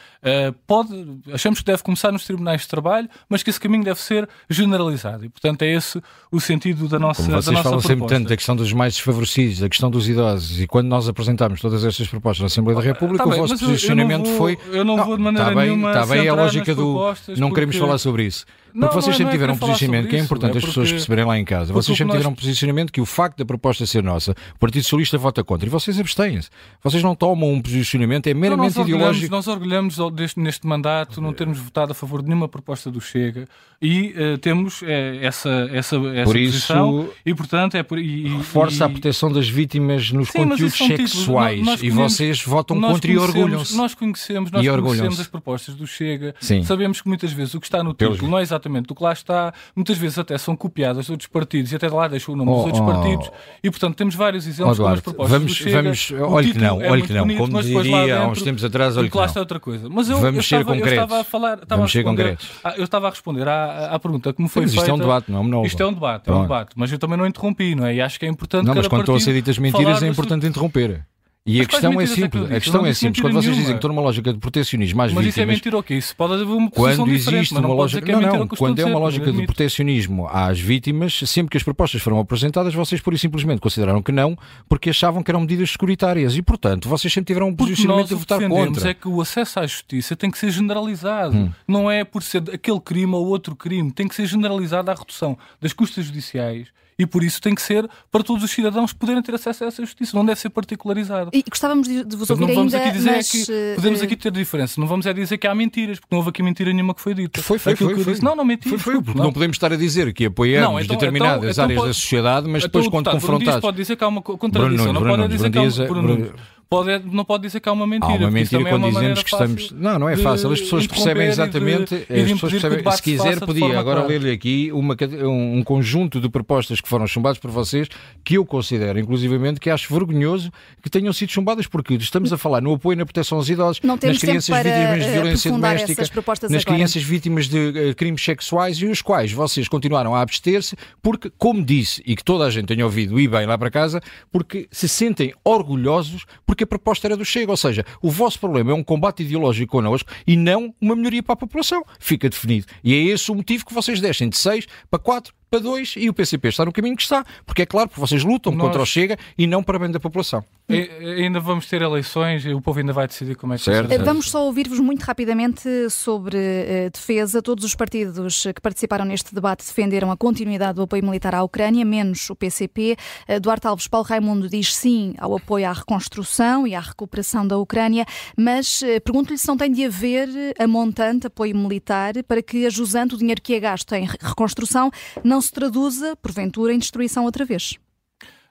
pode, 0.66 0.94
achamos 1.34 1.60
que 1.60 1.66
deve 1.66 1.84
começar 1.84 2.12
nos 2.12 2.26
tribunais 2.26 2.62
de 2.62 2.68
trabalho, 2.68 3.10
mas 3.28 3.44
que 3.44 3.50
esse 3.50 3.60
caminho 3.60 3.84
deve 3.84 4.00
ser 4.00 4.28
general 4.50 4.69
generalizado. 4.70 5.26
E, 5.26 5.30
portanto, 5.30 5.62
é 5.64 5.74
esse 5.74 6.02
o 6.32 6.40
sentido 6.40 6.88
da 6.88 7.00
nossa 7.00 7.22
Como 7.22 7.34
vocês 7.34 7.46
da 7.46 7.52
nossa 7.52 7.64
falam 7.64 7.80
proposta. 7.80 7.88
sempre 7.88 8.08
tanto 8.08 8.30
da 8.30 8.38
questão 8.38 8.56
dos 8.56 8.72
mais 8.74 8.94
desfavorecidos, 8.94 9.60
da 9.60 9.70
questão 9.70 9.90
dos 9.90 10.08
idosos, 10.08 10.62
e 10.62 10.68
quando 10.68 10.88
nós 10.88 11.08
apresentámos 11.10 11.60
todas 11.60 11.84
estas 11.84 12.08
propostas 12.08 12.42
na 12.42 12.48
Assembleia 12.48 12.78
da 12.80 12.86
República, 12.86 13.24
tá 13.24 13.30
o 13.30 13.36
vosso 13.36 13.58
posicionamento 13.58 14.26
eu 14.26 14.32
vou, 14.32 14.38
foi. 14.38 14.58
Eu 14.72 14.86
não, 14.86 15.04
vou 15.04 15.18
de 15.18 15.24
maneira 15.24 15.50
está 15.50 15.60
bem, 15.60 15.70
nenhuma. 15.70 15.90
Está 15.90 16.06
bem 16.06 16.28
a 16.28 16.34
lógica 16.34 16.76
do. 16.76 17.14
Não 17.38 17.52
queremos 17.52 17.76
falar 17.76 17.98
sobre 17.98 18.26
isso. 18.26 18.46
Porque 18.72 18.86
não, 18.86 18.92
vocês 18.92 19.16
sempre 19.16 19.32
é 19.32 19.36
tiveram 19.36 19.54
um 19.54 19.58
posicionamento 19.58 20.08
que 20.08 20.16
é 20.16 20.20
importante 20.20 20.56
é 20.56 20.58
as 20.60 20.66
pessoas 20.66 20.92
perceberem 20.92 21.26
lá 21.26 21.38
em 21.38 21.46
casa. 21.46 21.74
Vocês 21.74 21.98
sempre 21.98 22.14
tiveram 22.14 22.32
um 22.32 22.36
posicionamento 22.36 22.92
que 22.92 23.02
o 23.02 23.06
facto 23.06 23.38
da 23.38 23.46
proposta 23.46 23.86
ser 23.86 24.04
nossa, 24.04 24.36
o 24.56 24.60
Partido 24.60 24.84
Socialista 24.84 25.18
vota 25.18 25.44
contra 25.44 25.66
e 25.66 25.70
vocês 25.70 26.00
abstêm-se. 26.00 26.50
Vocês 26.84 27.02
não 27.02 27.16
tomam 27.16 27.52
um 27.52 27.62
posicionamento, 27.62 28.28
é 28.28 28.34
meramente 28.34 28.78
nós 28.78 28.88
ideológico. 28.88 29.32
Nós 29.32 29.48
orgulhamos 29.48 29.98
deste, 30.14 30.40
neste 30.40 30.68
mandato 30.68 31.20
não 31.22 31.34
termos 31.34 31.58
votado 31.60 31.92
a 31.92 31.96
favor 31.96 32.22
de 32.22 32.28
nenhuma 32.28 32.48
proposta 32.48 32.92
do 32.92 33.02
Chega 33.02 33.48
e 33.82 34.14
uh, 34.18 34.38
temos 34.38 34.82
uh, 34.82 34.86
essa, 35.22 35.50
essa, 35.72 35.96
essa 35.96 36.24
por 36.26 36.34
posição 36.34 37.02
isso, 37.02 37.14
e, 37.26 37.34
portanto, 37.34 37.76
é 37.76 37.84
por, 37.84 37.98
e, 37.98 38.28
reforça 38.28 38.84
e, 38.84 38.86
a 38.86 38.90
proteção 38.90 39.32
das 39.32 39.48
vítimas 39.48 40.12
nos 40.12 40.30
sim, 40.30 40.40
conteúdos 40.40 40.76
sexuais 40.76 41.60
nós, 41.60 41.68
nós 41.68 41.84
e 41.84 41.90
vocês 41.90 42.44
votam 42.44 42.80
contra 42.80 43.12
e 43.12 43.18
orgulham-se. 43.18 43.76
Nós 43.76 43.96
conhecemos, 43.96 44.52
nós 44.52 44.66
conhecemos 44.66 45.20
as 45.20 45.28
propostas 45.28 45.76
do 45.76 45.88
Chega, 45.88 46.36
sim. 46.40 46.64
sabemos 46.64 47.02
que 47.02 47.08
muitas 47.08 47.32
vezes 47.32 47.54
o 47.54 47.60
que 47.60 47.68
está 47.68 47.84
no 47.84 47.94
título 47.94 48.30
não 48.30 48.38
é 48.38 48.42
exatamente 48.42 48.59
o 48.68 48.96
que 48.96 49.04
lá 49.04 49.13
está 49.13 49.54
muitas 49.75 49.98
vezes 49.98 50.18
até 50.20 50.38
são 50.38 50.56
copiadas 50.56 51.06
de 51.06 51.12
outros 51.12 51.28
partidos 51.28 51.72
e 51.72 51.75
até 51.75 51.88
lá 51.88 52.08
deixam 52.08 52.34
o 52.34 52.38
nome 52.38 52.51
oh, 52.51 52.56
dos 52.56 52.66
outros 52.66 52.82
oh, 52.82 52.86
partidos. 52.86 53.32
E 53.63 53.70
portanto 53.70 53.96
temos 53.96 54.16
vários 54.16 54.48
exemplos 54.48 54.80
oh, 54.80 55.01
propostas 55.01 55.30
vamos, 55.30 55.51
do 55.51 55.56
Chega. 55.56 55.82
Vamos, 55.82 56.12
olha 56.12 56.51
que 56.51 56.60
não, 56.60 56.82
é 56.82 56.92
olha 56.92 57.01
que 57.01 57.13
não. 57.13 57.22
Bonito, 57.22 57.38
Como 57.39 57.62
diria 57.62 58.20
há 58.20 58.28
uns 58.28 58.42
tempos 58.42 58.63
atrás, 58.63 58.98
olha 58.98 59.10
que 59.10 59.16
lá 59.16 59.24
não. 59.24 59.28
está 59.28 59.39
outra 59.39 59.60
coisa. 59.60 59.89
Mas 59.89 60.10
eu, 60.10 60.18
vamos 60.20 60.51
eu, 60.51 60.60
estava, 60.60 60.78
eu 60.78 60.88
estava 60.88 61.22
a 61.22 61.24
falar, 61.24 61.54
estava 61.63 61.82
vamos 61.82 61.96
a 61.96 61.98
responder, 61.98 62.38
eu 62.78 62.84
estava 62.84 63.08
a 63.08 63.10
responder 63.10 63.48
à, 63.48 63.96
à 63.96 64.00
pergunta 64.00 64.34
que 64.34 64.42
me 64.42 64.50
foi 64.50 64.63
mas 64.63 64.72
feita. 64.72 64.86
Isto 64.86 64.92
é 64.92 64.94
um 64.94 65.00
debate, 65.00 65.32
não 65.32 65.39
é 65.39 65.58
um 65.58 65.66
Isto 65.66 65.84
é 65.84 65.86
um 65.86 65.94
debate, 65.94 66.30
é 66.30 66.34
um 66.34 66.42
debate. 66.42 66.72
Mas 66.75 66.92
eu 66.92 67.00
também 67.00 67.18
não 67.18 67.25
interrompi, 67.25 67.75
não 67.75 67.86
é? 67.86 67.96
E 67.96 68.01
acho 68.01 68.20
que 68.20 68.25
é 68.25 68.30
importante 68.30 68.66
Não, 68.66 68.75
mas 68.75 68.88
quando 68.88 69.01
estão 69.01 69.16
a 69.16 69.20
ser 69.20 69.34
ditas 69.34 69.58
mentiras 69.58 70.01
é 70.04 70.08
importante 70.08 70.46
interromper. 70.46 71.06
E 71.46 71.62
a 71.62 71.65
questão 71.65 72.00
é 72.00 72.05
simples. 72.05 72.43
A 72.43 72.60
questão 72.60 72.86
é 72.86 72.93
simples. 72.93 73.22
Quando 73.22 73.34
vocês 73.34 73.55
dizem 73.55 73.72
que 73.72 73.77
estão 73.77 73.89
numa 73.89 74.01
lógica 74.01 74.31
de 74.31 74.39
protecionismo 74.39 74.98
mais 74.98 75.12
Mas 75.12 75.25
vítimas, 75.25 75.34
isso 75.34 75.41
é 75.41 75.46
mentira 75.46 75.77
o 75.77 75.84
quê? 75.84 75.96
Isso 75.96 76.15
pode 76.15 76.34
haver 76.34 76.46
uma 76.46 76.69
Quando 76.69 77.10
existe 77.10 77.55
uma 77.55 77.74
lógica. 77.74 78.12
É 78.12 78.15
não, 78.15 78.22
não. 78.22 78.48
Quando 78.48 78.79
é 78.79 78.86
uma 78.86 79.00
lógica 79.00 79.31
de 79.31 79.46
protecionismo 79.46 80.27
às 80.27 80.60
vítimas, 80.60 81.19
sempre 81.25 81.51
que 81.51 81.58
as 81.58 81.63
propostas 81.63 82.01
foram 82.01 82.19
apresentadas, 82.19 82.74
vocês 82.74 83.01
pura 83.01 83.15
e 83.15 83.19
simplesmente 83.19 83.60
consideraram 83.60 84.01
que 84.01 84.12
não, 84.12 84.38
porque 84.67 84.89
achavam 84.89 85.24
que 85.24 85.31
eram 85.31 85.41
medidas 85.41 85.72
securitárias. 85.72 86.36
E, 86.36 86.41
portanto, 86.41 86.88
vocês 86.88 87.12
sempre 87.12 87.27
tiveram 87.27 87.48
um 87.48 87.55
posicionamento 87.55 88.10
de 88.10 88.15
votar 88.15 88.48
contra. 88.48 88.89
é 88.89 88.93
que 88.93 89.08
o 89.08 89.22
acesso 89.22 89.60
à 89.60 89.65
justiça 89.65 90.15
tem 90.15 90.29
que 90.29 90.38
ser 90.38 90.51
generalizado. 90.51 91.36
Hum. 91.36 91.51
Não 91.67 91.89
é 91.89 92.03
por 92.03 92.22
ser 92.22 92.43
aquele 92.53 92.79
crime 92.79 93.13
ou 93.13 93.25
outro 93.25 93.55
crime. 93.55 93.91
Tem 93.91 94.08
que 94.08 94.15
ser 94.15 94.25
generalizado 94.25 94.91
a 94.91 94.93
redução 94.93 95.38
das 95.60 95.74
custas 95.74 96.05
judiciais 96.05 96.67
e 97.00 97.06
por 97.06 97.24
isso 97.24 97.41
tem 97.41 97.56
que 97.56 97.62
ser 97.62 97.89
para 98.12 98.22
todos 98.24 98.44
os 98.44 98.51
cidadãos 98.51 98.91
poderem 98.94 99.22
ter 99.24 99.34
acesso 99.34 99.63
a 99.63 99.68
essa 99.68 99.82
justiça, 99.84 100.15
não 100.15 100.25
deve 100.25 100.39
ser 100.39 100.50
particularizado. 100.50 101.32
E 101.34 101.41
gostávamos 101.50 101.88
de, 101.88 102.03
de 102.03 102.15
vos 102.18 102.29
ouvir 102.29 102.46
não 102.48 102.53
vamos 102.53 102.74
ainda, 102.74 102.86
aqui 102.86 102.98
dizer 102.98 103.12
mas, 103.12 103.32
que 103.32 103.46
podemos 103.75 104.01
uh, 104.01 104.03
aqui 104.03 104.15
ter 104.18 104.32
diferença, 104.32 104.79
não 104.79 104.86
vamos 104.88 105.06
é 105.06 105.13
dizer 105.13 105.38
que 105.38 105.48
há 105.48 105.56
mentiras, 105.56 105.98
porque 106.00 106.13
não 106.13 106.18
houve 106.20 106.29
aqui 106.29 106.44
mentira 106.44 106.72
nenhuma 106.74 106.94
que 106.94 107.01
foi 107.01 107.13
dita. 107.13 107.41
Foi, 107.41 107.58
foi, 107.58 107.74
Aquilo 107.74 107.89
foi, 107.89 107.96
que 107.96 108.01
eu 108.01 108.03
foi. 108.03 108.13
disse, 108.13 108.25
não, 108.25 108.36
não 108.36 108.44
menti. 108.44 108.68
Foi, 108.70 108.77
foi, 108.77 109.01
porque 109.01 109.18
não. 109.18 109.25
não 109.25 109.34
podemos 109.34 109.56
estar 109.56 109.72
a 109.72 109.77
dizer 109.77 110.12
que 110.13 110.25
apoiamos 110.25 110.70
Não, 110.70 110.79
então- 110.79 110.96
determinadas 110.98 111.38
então- 111.38 111.50
então 111.51 111.63
áreas 111.63 111.77
pode- 111.79 111.88
da 111.89 111.94
sociedade, 111.94 112.48
mas 112.50 112.63
depois, 112.63 112.86
Então, 112.86 112.91
quando 112.91 113.06
deputado, 113.06 113.22
Bruno 113.22 113.39
Dias 113.39 113.56
confrontados. 113.56 113.62
pode 113.62 113.77
dizer 113.77 113.96
que 113.96 114.03
há 114.03 114.08
uma 114.08 114.22
co- 114.22 114.38
contradição, 114.38 114.75
Bruno 114.75 114.94
não 114.94 114.94
Nunes, 114.94 115.10
pode 115.10 115.18
Bruno 115.18 115.36
dizer 115.38 115.50
que 115.51 115.58
há 115.58 115.62
uma, 115.62 115.88
Bruno 115.88 116.18
Bruno. 116.27 116.34
Pode, 116.70 117.04
não 117.12 117.26
pode 117.26 117.42
dizer 117.42 117.60
que 117.60 117.68
há 117.68 117.72
uma 117.72 117.86
Há 117.86 117.88
mentira. 117.88 118.14
uma 118.14 118.28
porque 118.28 118.42
isso 118.42 118.54
mentira 118.54 118.70
é 118.70 118.72
quando 118.72 118.84
uma 118.84 119.00
dizemos 119.00 119.24
que 119.24 119.30
estamos. 119.32 119.72
Não, 119.72 119.98
não 119.98 120.08
é 120.08 120.16
fácil. 120.16 120.52
As 120.52 120.62
pessoas 120.62 120.86
percebem 120.86 121.28
exatamente. 121.28 121.96
de 121.96 122.22
as 122.22 122.32
pessoas 122.32 122.52
percebem. 122.52 122.92
Se 122.92 123.02
quiser, 123.02 123.40
de 123.40 123.46
podia 123.46 123.80
agora 123.80 124.06
ler-lhe 124.06 124.30
aqui 124.30 124.72
uma 124.72 124.96
um, 125.24 125.58
um 125.58 125.64
conjunto 125.64 126.22
de 126.22 126.30
propostas 126.30 126.80
que 126.80 126.88
foram 126.88 127.08
chumbadas 127.08 127.40
por 127.40 127.50
vocês 127.50 127.88
que 128.24 128.36
eu 128.36 128.46
considero, 128.46 129.00
inclusivamente, 129.00 129.60
que 129.60 129.68
acho 129.68 129.92
vergonhoso 129.92 130.52
que 130.84 130.92
tenham 130.92 131.12
sido 131.12 131.32
chumbadas, 131.32 131.66
porque 131.66 131.96
estamos 131.96 132.32
a 132.32 132.38
falar 132.38 132.62
no 132.62 132.74
apoio 132.76 132.94
e 132.94 132.98
na 132.98 133.06
proteção 133.06 133.40
aos 133.40 133.50
idosos, 133.50 133.82
Não 133.82 133.98
nas 134.02 134.18
crianças 134.20 134.56
vítimas 134.56 135.04
de 135.04 135.10
eh, 135.10 135.12
violência 135.14 135.52
doméstica, 135.52 136.02
nas 136.04 136.12
agora. 136.12 136.64
crianças 136.66 137.02
vítimas 137.02 137.48
de 137.48 137.90
eh, 137.90 137.94
crimes 137.96 138.24
sexuais 138.24 138.78
e 138.78 138.86
os 138.86 139.02
quais 139.02 139.32
vocês 139.32 139.68
continuaram 139.68 140.14
a 140.14 140.22
abster-se, 140.22 140.76
porque, 141.02 141.32
como 141.36 141.64
disse, 141.64 142.04
e 142.06 142.16
que 142.16 142.24
toda 142.24 142.46
a 142.46 142.50
gente 142.52 142.68
tenha 142.68 142.86
ouvido 142.86 143.20
e 143.20 143.28
bem 143.28 143.48
lá 143.48 143.58
para 143.58 143.72
casa, 143.72 144.00
porque 144.32 144.68
se 144.72 144.88
sentem 144.88 145.34
orgulhosos 145.44 146.26
porque 146.46 146.59
a 146.63 146.68
proposta 146.68 147.08
era 147.08 147.18
do 147.18 147.25
Chega. 147.25 147.51
Ou 147.51 147.58
seja, 147.58 147.86
o 148.01 148.10
vosso 148.10 148.39
problema 148.39 148.72
é 148.72 148.74
um 148.74 148.84
combate 148.84 149.24
ideológico 149.24 149.72
connosco 149.72 150.12
e 150.25 150.36
não 150.36 150.74
uma 150.82 150.96
melhoria 150.96 151.24
para 151.24 151.34
a 151.34 151.38
população. 151.38 151.84
Fica 152.00 152.30
definido. 152.30 152.68
E 152.84 152.94
é 152.94 152.98
esse 152.98 153.32
o 153.32 153.36
motivo 153.36 153.66
que 153.66 153.74
vocês 153.74 154.00
descem 154.00 154.30
de 154.30 154.38
6 154.38 154.68
para 154.89 155.00
4 155.00 155.38
para 155.50 155.60
2 155.60 155.96
e 155.98 156.10
o 156.10 156.13
PCP 156.13 156.48
está 156.50 156.63
no 156.65 156.72
caminho 156.72 156.96
que 156.96 157.01
está. 157.03 157.24
Porque 157.46 157.63
é 157.63 157.65
claro, 157.65 157.89
porque 157.89 158.01
vocês 158.01 158.24
lutam 158.24 158.53
Nós- 158.53 158.68
contra 158.68 158.82
o 158.82 158.86
Chega 158.86 159.18
e 159.38 159.48
não 159.48 159.63
para 159.63 159.79
bem 159.79 159.89
da 159.91 160.00
população. 160.00 160.44
E- 160.70 160.88
Ainda 161.24 161.39
vamos 161.39 161.65
ter 161.65 161.82
eleições 161.82 162.46
e 162.46 162.53
o 162.53 162.62
povo 162.62 162.77
ainda 162.79 162.94
vai 162.94 163.08
decidir 163.08 163.36
como 163.36 163.53
é 163.53 163.58
que 163.58 163.63
Certo. 163.63 164.06
Vamos 164.06 164.29
só 164.29 164.46
ouvir-vos 164.46 164.79
muito 164.79 165.01
rapidamente 165.03 165.68
sobre 165.89 166.38
eh, 166.38 166.89
defesa. 166.94 167.41
Todos 167.41 167.63
os 167.65 167.74
partidos 167.74 168.44
que 168.53 168.62
participaram 168.62 169.03
neste 169.03 169.34
debate 169.34 169.65
defenderam 169.65 170.12
a 170.12 170.18
continuidade 170.18 170.75
do 170.75 170.84
apoio 170.84 171.03
militar 171.03 171.34
à 171.34 171.41
Ucrânia, 171.44 171.84
menos 171.84 172.29
o 172.29 172.36
PCP. 172.36 172.96
Eh, 173.27 173.39
Duarte 173.39 173.65
Alves 173.65 173.88
Paulo 173.88 174.06
Raimundo 174.06 174.48
diz 174.48 174.75
sim 174.75 175.15
ao 175.18 175.36
apoio 175.36 175.68
à 175.68 175.74
reconstrução 175.74 176.68
e 176.68 176.75
à 176.75 176.79
recuperação 176.79 177.48
da 177.48 177.58
Ucrânia, 177.58 178.06
mas 178.38 178.84
eh, 178.84 179.00
pergunto-lhe 179.00 179.39
se 179.39 179.48
não 179.48 179.58
tem 179.58 179.72
de 179.72 179.84
haver 179.86 180.29
eh, 180.29 180.63
a 180.63 180.68
montante 180.68 181.25
apoio 181.25 181.58
militar 181.58 182.13
para 182.27 182.44
que, 182.44 182.68
ajusando 182.68 183.15
o 183.15 183.18
dinheiro 183.18 183.41
que 183.41 183.56
é 183.56 183.60
gasto 183.60 183.91
em 183.94 184.06
re- 184.06 184.18
reconstrução, 184.22 184.91
não 185.24 185.38
se 185.41 185.51
traduza, 185.51 186.15
porventura, 186.17 186.74
em 186.74 186.79
destruição 186.79 187.25
outra 187.25 187.46
vez. 187.46 187.77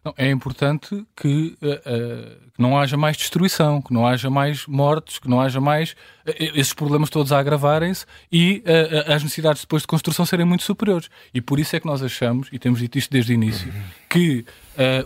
Não, 0.05 0.15
é 0.17 0.31
importante 0.31 1.05
que, 1.17 1.57
eh, 1.61 1.83
eh, 1.85 2.37
que 2.55 2.63
não 2.63 2.79
haja 2.79 2.97
mais 2.97 3.17
destruição, 3.17 3.83
que 3.83 3.93
não 3.93 4.07
haja 4.07 4.31
mais 4.31 4.67
mortes, 4.67 5.19
que 5.19 5.29
não 5.29 5.41
haja 5.41 5.61
mais 5.61 5.97
eh, 6.25 6.53
esses 6.55 6.73
problemas 6.73 7.11
todos 7.11 7.33
a 7.33 7.39
agravarem-se 7.39 8.07
e 8.31 8.63
as 9.07 9.23
necessidades 9.23 9.63
depois 9.63 9.83
de 9.83 9.89
construção 9.89 10.25
serem 10.25 10.47
muito 10.47 10.63
superiores. 10.63 11.11
E 11.35 11.41
por 11.41 11.59
isso 11.59 11.75
é 11.75 11.81
que 11.81 11.87
nós 11.87 12.03
achamos, 12.03 12.49
e 12.53 12.59
temos 12.59 12.79
dito 12.79 12.97
isto 12.97 13.11
desde 13.11 13.33
o 13.33 13.35
início, 13.35 13.73
que 14.09 14.45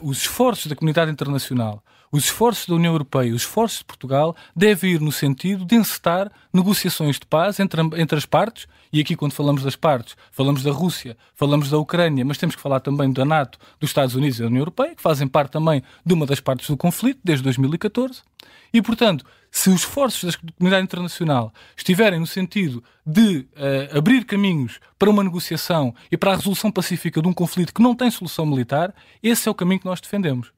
os 0.02 0.18
esforços 0.18 0.66
da 0.66 0.76
comunidade 0.76 1.10
internacional, 1.10 1.82
os 2.12 2.24
esforços 2.24 2.66
da 2.68 2.74
União 2.74 2.92
Europeia, 2.92 3.34
os 3.34 3.40
esforços 3.40 3.78
de 3.78 3.84
Portugal 3.86 4.36
devem 4.54 4.92
ir 4.92 5.00
no 5.00 5.10
sentido 5.10 5.64
de 5.64 5.74
encetar 5.74 6.30
negociações 6.52 7.18
de 7.18 7.24
paz 7.24 7.58
entre, 7.58 7.80
entre 7.80 8.18
as 8.18 8.26
partes, 8.26 8.68
e 8.92 9.00
aqui 9.00 9.16
quando 9.16 9.32
falamos 9.32 9.62
das 9.62 9.74
partes, 9.74 10.14
falamos 10.30 10.62
da 10.62 10.70
Rússia, 10.70 11.16
falamos 11.34 11.70
da 11.70 11.78
Ucrânia, 11.78 12.22
mas 12.22 12.36
temos 12.36 12.54
que 12.54 12.60
falar 12.60 12.80
também 12.80 13.10
da 13.10 13.24
NATO, 13.24 13.58
dos 13.80 13.88
Estados 13.88 14.14
Unidos 14.14 14.38
e 14.38 14.42
da 14.42 14.48
União 14.48 14.60
Europeia, 14.60 14.94
que 14.94 15.00
fazem 15.00 15.26
parte 15.26 15.52
também 15.52 15.82
de 16.04 16.12
uma 16.12 16.26
das 16.26 16.38
partes 16.38 16.68
do 16.68 16.76
conflito, 16.76 17.18
desde 17.24 17.42
2014. 17.44 18.20
E, 18.74 18.82
portanto, 18.82 19.24
se 19.50 19.70
os 19.70 19.76
esforços 19.76 20.34
da 20.34 20.52
comunidade 20.58 20.84
internacional 20.84 21.52
estiverem 21.76 22.20
no 22.20 22.26
sentido 22.26 22.84
de 23.06 23.46
eh, 23.56 23.90
abrir 23.94 24.24
caminhos 24.24 24.80
para 24.98 25.10
uma 25.10 25.22
negociação 25.22 25.94
e 26.10 26.16
para 26.16 26.32
a 26.32 26.36
resolução 26.36 26.70
pacífica 26.70 27.20
de 27.20 27.28
um 27.28 27.34
conflito 27.34 27.72
que 27.72 27.82
não 27.82 27.94
tem 27.94 28.10
solução 28.10 28.46
militar, 28.46 28.94
esse 29.22 29.48
é 29.48 29.50
o 29.50 29.54
caminho 29.54 29.80
que 29.80 29.86
nós 29.86 30.00
defendemos. 30.00 30.52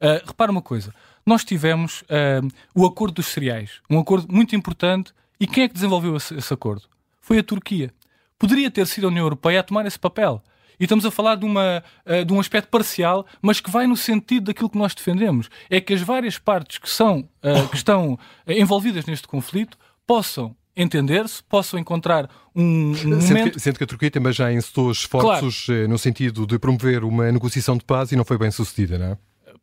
Uh, 0.00 0.26
repara 0.26 0.50
uma 0.50 0.62
coisa, 0.62 0.94
nós 1.26 1.44
tivemos 1.44 2.02
uh, 2.02 2.48
o 2.74 2.86
acordo 2.86 3.16
dos 3.16 3.26
cereais, 3.26 3.80
um 3.88 3.98
acordo 3.98 4.32
muito 4.32 4.56
importante, 4.56 5.12
e 5.38 5.46
quem 5.46 5.64
é 5.64 5.68
que 5.68 5.74
desenvolveu 5.74 6.16
esse, 6.16 6.34
esse 6.34 6.52
acordo? 6.52 6.82
Foi 7.20 7.38
a 7.38 7.42
Turquia. 7.42 7.92
Poderia 8.38 8.70
ter 8.70 8.86
sido 8.86 9.06
a 9.06 9.08
União 9.08 9.24
Europeia 9.24 9.60
a 9.60 9.62
tomar 9.62 9.86
esse 9.86 9.98
papel. 9.98 10.42
E 10.78 10.84
estamos 10.84 11.04
a 11.04 11.10
falar 11.10 11.34
de, 11.34 11.44
uma, 11.44 11.84
uh, 12.06 12.24
de 12.24 12.32
um 12.32 12.40
aspecto 12.40 12.68
parcial, 12.70 13.26
mas 13.42 13.60
que 13.60 13.70
vai 13.70 13.86
no 13.86 13.96
sentido 13.96 14.46
daquilo 14.46 14.70
que 14.70 14.78
nós 14.78 14.94
defendemos. 14.94 15.50
É 15.68 15.80
que 15.80 15.92
as 15.92 16.00
várias 16.00 16.38
partes 16.38 16.78
que, 16.78 16.88
são, 16.88 17.28
que 17.70 17.76
estão 17.76 18.18
envolvidas 18.46 19.04
neste 19.04 19.28
conflito 19.28 19.76
possam 20.06 20.56
entender-se, 20.76 21.42
possam 21.42 21.78
encontar 21.78 22.28
um, 22.54 22.90
um 22.90 22.94
Sendo 22.94 23.28
momento... 23.28 23.52
que, 23.52 23.60
sendo 23.60 23.78
que 23.78 23.84
a 23.84 23.86
Turquia 23.86 24.10
também 24.10 24.32
já 24.32 24.52
encetou 24.52 24.90
esforços 24.90 25.66
eh, 25.68 25.86
no 25.86 25.98
sentido 25.98 26.46
de 26.46 26.58
promover 26.58 27.04
uma 27.04 27.30
negociação 27.30 27.76
de 27.76 27.84
paz 27.84 28.12
e 28.12 28.16
não 28.16 28.24
foi 28.24 28.38
bem 28.38 28.50
sucedida, 28.50 28.98
não 28.98 29.06
é? 29.06 29.18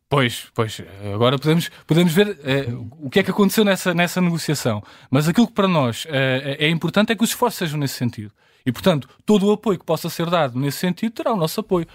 Pois, 0.08 0.46
pois, 0.54 0.80
agora 1.14 1.38
podemos, 1.38 1.70
podemos 1.86 2.12
ver 2.14 2.38
eh, 2.42 2.66
o 2.98 3.10
que 3.10 3.18
é 3.18 3.22
que 3.22 3.30
aconteceu 3.30 3.62
nessa, 3.62 3.92
nessa 3.92 4.22
negociação. 4.22 4.82
Mas 5.10 5.28
aquilo 5.28 5.46
que 5.46 5.52
para 5.52 5.68
nós 5.68 6.06
eh, 6.08 6.56
é 6.58 6.68
importante 6.70 7.12
é 7.12 7.16
que 7.16 7.22
os 7.22 7.30
esforços 7.30 7.58
sejam 7.58 7.78
nesse 7.78 7.94
sentido. 7.94 8.32
E, 8.64 8.72
portanto, 8.72 9.06
todo 9.26 9.46
o 9.46 9.52
apoio 9.52 9.78
que 9.78 9.84
possa 9.84 10.08
ser 10.08 10.30
dado 10.30 10.58
nesse 10.58 10.78
sentido 10.78 11.12
terá 11.12 11.32
o 11.32 11.36
nosso 11.36 11.60
apoio 11.60 11.86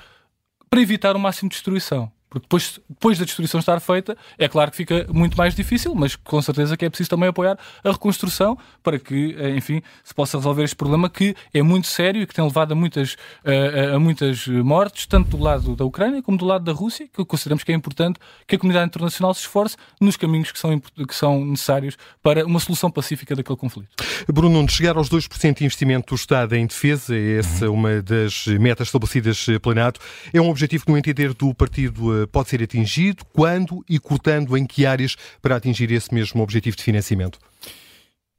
para 0.69 0.81
evitar 0.81 1.15
o 1.15 1.19
máximo 1.19 1.49
de 1.49 1.55
destruição. 1.55 2.11
Porque 2.33 2.45
depois, 2.45 2.79
depois 2.89 3.19
da 3.19 3.25
destruição 3.25 3.59
estar 3.59 3.79
feita, 3.79 4.17
é 4.39 4.47
claro 4.47 4.71
que 4.71 4.77
fica 4.77 5.05
muito 5.13 5.37
mais 5.37 5.53
difícil, 5.53 5.93
mas 5.93 6.15
com 6.15 6.41
certeza 6.41 6.75
que 6.75 6.83
é 6.83 6.89
preciso 6.89 7.11
também 7.11 7.29
apoiar 7.29 7.59
a 7.83 7.91
reconstrução 7.91 8.57
para 8.81 8.97
que, 8.97 9.35
eh, 9.37 9.55
enfim, 9.55 9.83
se 10.03 10.15
possa 10.15 10.37
resolver 10.37 10.63
este 10.63 10.75
problema 10.75 11.11
que 11.11 11.35
é 11.53 11.61
muito 11.61 11.85
sério 11.85 12.23
e 12.23 12.25
que 12.25 12.33
tem 12.33 12.43
levado 12.43 12.71
a 12.71 12.75
muitas, 12.75 13.15
eh, 13.45 13.91
a 13.93 13.99
muitas 13.99 14.47
mortes, 14.47 15.05
tanto 15.05 15.37
do 15.37 15.43
lado 15.43 15.75
da 15.75 15.85
Ucrânia 15.85 16.23
como 16.23 16.35
do 16.35 16.43
lado 16.43 16.65
da 16.65 16.71
Rússia, 16.71 17.07
que 17.07 17.23
consideramos 17.23 17.63
que 17.63 17.71
é 17.71 17.75
importante 17.75 18.19
que 18.47 18.55
a 18.55 18.57
comunidade 18.57 18.87
internacional 18.87 19.31
se 19.35 19.41
esforce 19.41 19.77
nos 20.01 20.17
caminhos 20.17 20.51
que 20.51 20.57
são, 20.57 20.79
que 20.79 21.13
são 21.13 21.45
necessários 21.45 21.97
para 22.23 22.47
uma 22.47 22.59
solução 22.59 22.89
pacífica 22.89 23.35
daquele 23.35 23.57
conflito. 23.57 23.89
Bruno 24.27 24.55
Nunes, 24.55 24.73
chegar 24.73 24.97
aos 24.97 25.07
2% 25.07 25.59
de 25.59 25.65
investimento 25.65 26.15
do 26.15 26.15
Estado 26.15 26.55
em 26.55 26.65
defesa, 26.65 27.15
é 27.15 27.37
essa 27.37 27.69
uma 27.69 28.01
das 28.01 28.47
metas 28.47 28.87
estabelecidas 28.87 29.45
pela 29.61 29.75
NATO, 29.75 29.99
é 30.33 30.41
um 30.41 30.49
objetivo 30.49 30.85
que, 30.85 30.91
no 30.91 30.97
entender 30.97 31.31
do 31.35 31.53
partido, 31.53 32.22
eh, 32.22 32.22
pode 32.27 32.49
ser 32.49 32.61
atingido? 32.63 33.23
Quando 33.33 33.83
e 33.89 33.99
cortando 33.99 34.55
em 34.57 34.65
que 34.65 34.85
áreas 34.85 35.15
para 35.41 35.55
atingir 35.55 35.91
esse 35.91 36.13
mesmo 36.13 36.41
objetivo 36.41 36.75
de 36.75 36.83
financiamento? 36.83 37.39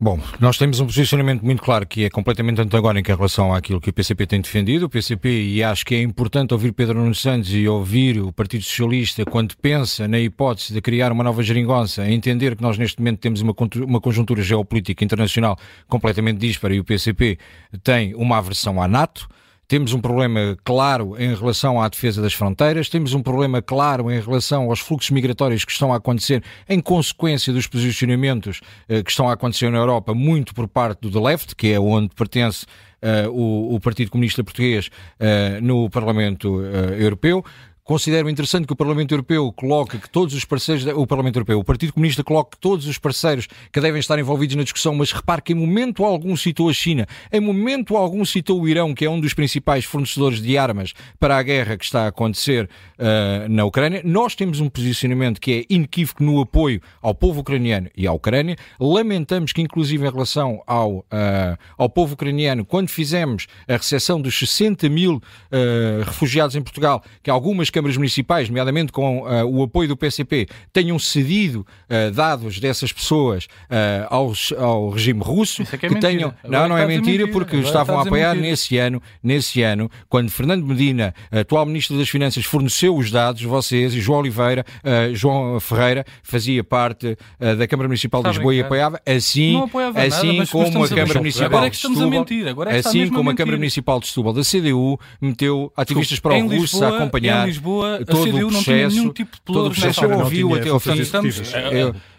Bom, 0.01 0.21
nós 0.41 0.59
temos 0.59 0.81
um 0.81 0.87
posicionamento 0.87 1.43
muito 1.45 1.63
claro 1.63 1.87
que 1.87 2.05
é 2.05 2.11
completamente 2.11 2.61
antagónico 2.61 3.11
em 3.11 3.15
relação 3.15 3.55
àquilo 3.55 3.81
que 3.81 3.89
o 3.89 3.93
PCP 3.93 4.27
tem 4.27 4.41
defendido. 4.41 4.87
O 4.87 4.89
PCP, 4.89 5.29
e 5.31 5.63
acho 5.63 5.87
que 5.87 5.95
é 5.95 6.03
importante 6.03 6.53
ouvir 6.53 6.73
Pedro 6.73 6.99
Nunes 6.99 7.21
Santos 7.21 7.51
e 7.55 7.67
ouvir 7.69 8.21
o 8.21 8.33
Partido 8.33 8.65
Socialista 8.65 9.25
quando 9.25 9.57
pensa 9.57 10.09
na 10.09 10.19
hipótese 10.19 10.75
de 10.75 10.83
criar 10.83 11.13
uma 11.13 11.23
nova 11.23 11.43
geringonça, 11.43 12.07
entender 12.11 12.57
que 12.57 12.63
nós 12.63 12.77
neste 12.77 12.99
momento 12.99 13.21
temos 13.21 13.41
uma, 13.41 13.55
uma 13.87 14.01
conjuntura 14.01 14.43
geopolítica 14.43 15.05
internacional 15.05 15.57
completamente 15.87 16.39
dispara 16.39 16.75
e 16.75 16.81
o 16.81 16.85
PCP 16.85 17.39
tem 17.83 18.15
uma 18.17 18.37
aversão 18.37 18.83
à 18.83 18.89
NATO. 18.89 19.29
Temos 19.67 19.93
um 19.93 20.01
problema 20.01 20.57
claro 20.63 21.17
em 21.19 21.35
relação 21.35 21.81
à 21.81 21.89
defesa 21.89 22.21
das 22.21 22.35
fronteiras, 22.35 22.89
temos 22.89 23.15
um 23.15 23.23
problema 23.23 23.63
claro 23.63 24.11
em 24.11 24.21
relação 24.21 24.69
aos 24.69 24.81
fluxos 24.81 25.11
migratórios 25.11 25.65
que 25.65 25.73
estão 25.73 25.93
a 25.93 25.97
acontecer 25.97 26.43
em 26.69 26.81
consequência 26.81 27.53
dos 27.53 27.67
posicionamentos 27.67 28.61
eh, 28.89 29.03
que 29.03 29.11
estão 29.11 29.29
a 29.29 29.33
acontecer 29.33 29.71
na 29.71 29.79
Europa, 29.79 30.15
muito 30.15 30.55
por 30.55 30.69
parte 30.69 31.01
do 31.01 31.11
The 31.11 31.21
Left, 31.21 31.57
que 31.57 31.73
é 31.73 31.81
onde 31.81 32.15
pertence 32.15 32.67
uh, 33.05 33.31
o, 33.31 33.75
o, 33.75 33.81
Partido 33.81 34.11
Comunista 34.11 34.43
Português 34.43 34.89
uh, 34.89 35.61
no 35.63 35.91
Parlamento 35.91 36.57
uh, 36.57 36.95
Europeu. 36.95 37.45
Considero 37.85 38.31
interessante 38.31 38.67
que 38.67 38.73
o 38.73 38.77
Parlamento 38.77 39.13
Europeu 39.13 39.53
coloque 39.53 39.99
que 39.99 40.09
todos 40.09 40.33
os 40.33 40.43
parceiros, 40.47 40.87
o 40.87 41.07
Parlamento 41.07 41.37
Europeu, 41.37 41.59
o 41.59 41.65
Partido 41.65 41.93
Comunista 41.93 42.25
coloque 42.25 42.53
que 42.53 42.59
todos 42.59 42.87
os 42.87 42.97
parceiros 42.97 43.47
que 43.71 43.79
devem 43.79 44.01
estar 44.01 44.19
envolvidos 44.19 44.57
na 44.57 44.63
discussão, 44.63 44.95
mas 44.95 45.13
repare 45.13 45.43
que 45.43 45.53
em 45.53 45.55
momento 45.55 46.03
algum 46.03 46.35
citou 46.35 46.71
a 46.71 46.73
China, 46.73 47.07
em 47.31 47.41
momento 47.41 47.95
algum 47.95 48.25
citou 48.25 48.63
o 48.63 48.67
Irão, 48.67 48.95
que 48.95 49.05
é 49.05 49.11
um 49.11 49.21
dos 49.21 49.35
principais 49.35 49.85
fornecedores 49.85 50.41
de 50.41 50.57
armas 50.57 50.95
para 51.21 51.37
a 51.37 51.43
guerra 51.43 51.77
que 51.77 51.85
está 51.85 52.05
a 52.05 52.07
acontecer 52.07 52.71
uh, 52.99 53.51
na 53.51 53.67
Ucrânia. 53.67 54.01
Nós 54.03 54.35
temos 54.35 54.61
um 54.61 54.71
posicionamento 54.71 55.39
que 55.39 55.53
é 55.53 55.65
inequívoco 55.69 56.25
no 56.25 56.41
apoio 56.41 56.81
ao 57.03 57.15
povo 57.15 57.41
ucraniano 57.41 57.91
e 57.95 58.07
à 58.07 58.13
Ucrânia. 58.15 58.57
Lamentamos 58.81 59.53
que, 59.53 59.61
inclusive, 59.61 60.07
em 60.07 60.11
relação 60.11 60.63
ao, 60.67 61.01
uh, 61.01 61.05
ao 61.77 61.91
povo 61.91 62.15
ucraniano, 62.15 62.65
quando 62.65 62.89
fizemos 62.89 63.47
a 63.69 63.75
recepção 63.75 64.23
dos 64.23 64.39
60 64.39 64.89
mil 64.89 65.17
uh, 65.17 66.03
refugiados 66.03 66.57
em 66.57 66.63
Portugal, 66.63 67.05
que 67.23 67.29
algumas 67.29 67.74
câmaras 67.75 67.97
municipais, 67.97 68.49
nomeadamente 68.49 68.93
com 68.93 69.23
uh, 69.23 69.45
o 69.45 69.65
apoio 69.65 69.89
do 69.89 69.97
PCP, 69.97 70.47
tenham 70.73 70.99
cedido 70.99 71.67
uh, 71.91 72.13
dados 72.13 72.61
dessas 72.61 72.93
pessoas 72.93 73.45
uh, 73.45 74.07
aos, 74.09 74.53
ao 74.53 74.91
regime 74.91 75.21
russo, 75.21 75.63
Isso 75.63 75.75
é 75.75 75.79
que, 75.79 75.87
é 75.87 75.89
que 75.89 75.97
tenham. 75.97 76.33
Agora 76.43 76.61
Não, 76.61 76.69
não 76.69 76.79
é 76.79 76.87
mentira, 76.87 77.25
mentira. 77.25 77.33
porque 77.33 77.57
Agora 77.57 77.67
estavam 77.67 77.99
a 77.99 78.03
apoiar 78.03 78.35
mentira. 78.35 78.51
nesse 78.51 78.79
ano, 78.79 79.03
nesse 79.23 79.63
ano, 79.63 79.91
quando 80.09 80.31
Fernando 80.31 80.65
Medina, 80.65 81.15
atual 81.31 81.67
Ministro 81.67 81.99
das 81.99 82.09
Finanças, 82.09 82.45
forneceu 82.45 82.97
os 82.97 83.11
dados, 83.11 83.43
vocês 83.43 83.95
e 83.95 84.01
João 84.01 84.21
Oliveira, 84.21 84.65
João 85.13 85.59
Ferreira, 85.59 86.05
fazia 86.23 86.63
parte 86.63 87.17
da 87.39 87.67
Câmara 87.67 87.89
Municipal 87.89 88.23
de 88.23 88.29
Está 88.29 88.39
Lisboa 88.39 88.55
e 88.55 88.61
apoiava, 88.61 89.01
assim, 89.05 89.61
apoiava 89.61 89.99
nada, 89.99 90.17
assim 90.17 90.37
mas 90.39 90.51
como 90.51 90.85
a 90.85 90.89
Câmara. 90.89 91.19
Municipal 91.19 91.65
é 91.65 91.71
de 91.71 91.77
Setúbal, 91.77 92.27
é 92.69 92.79
assim 92.79 93.09
como 93.09 93.31
a. 93.31 93.35
Câmara 93.35 93.57
Municipal 93.57 94.01
de 94.01 94.07
Setúbal 94.07 94.33
da 94.33 94.43
CDU 94.43 94.99
meteu 95.21 95.73
ativistas 95.77 96.21
para 96.21 96.37
o 96.37 96.49
russo 96.49 96.85
a 96.85 96.89
acompanhar 96.89 97.49
Lisboa, 97.65 97.97
a 97.97 98.05
todo 98.05 98.25
CDU 98.25 98.37
o 98.37 98.51
não 98.51 98.63
tinha 98.63 98.77
processo, 98.77 98.97
nenhum 98.97 99.13
tipo 99.13 99.37
de 99.37 99.43
todo 99.43 99.67
o 99.67 99.71
processo 99.71 99.87
nessa 99.87 100.01
eu 100.05 100.05
altura. 100.11 100.25
ouvi 100.25 100.45
Não 100.45 100.55
até 100.55 100.69
ao 100.69 100.81
fim. 100.81 100.95
Estamos-. 101.01 101.53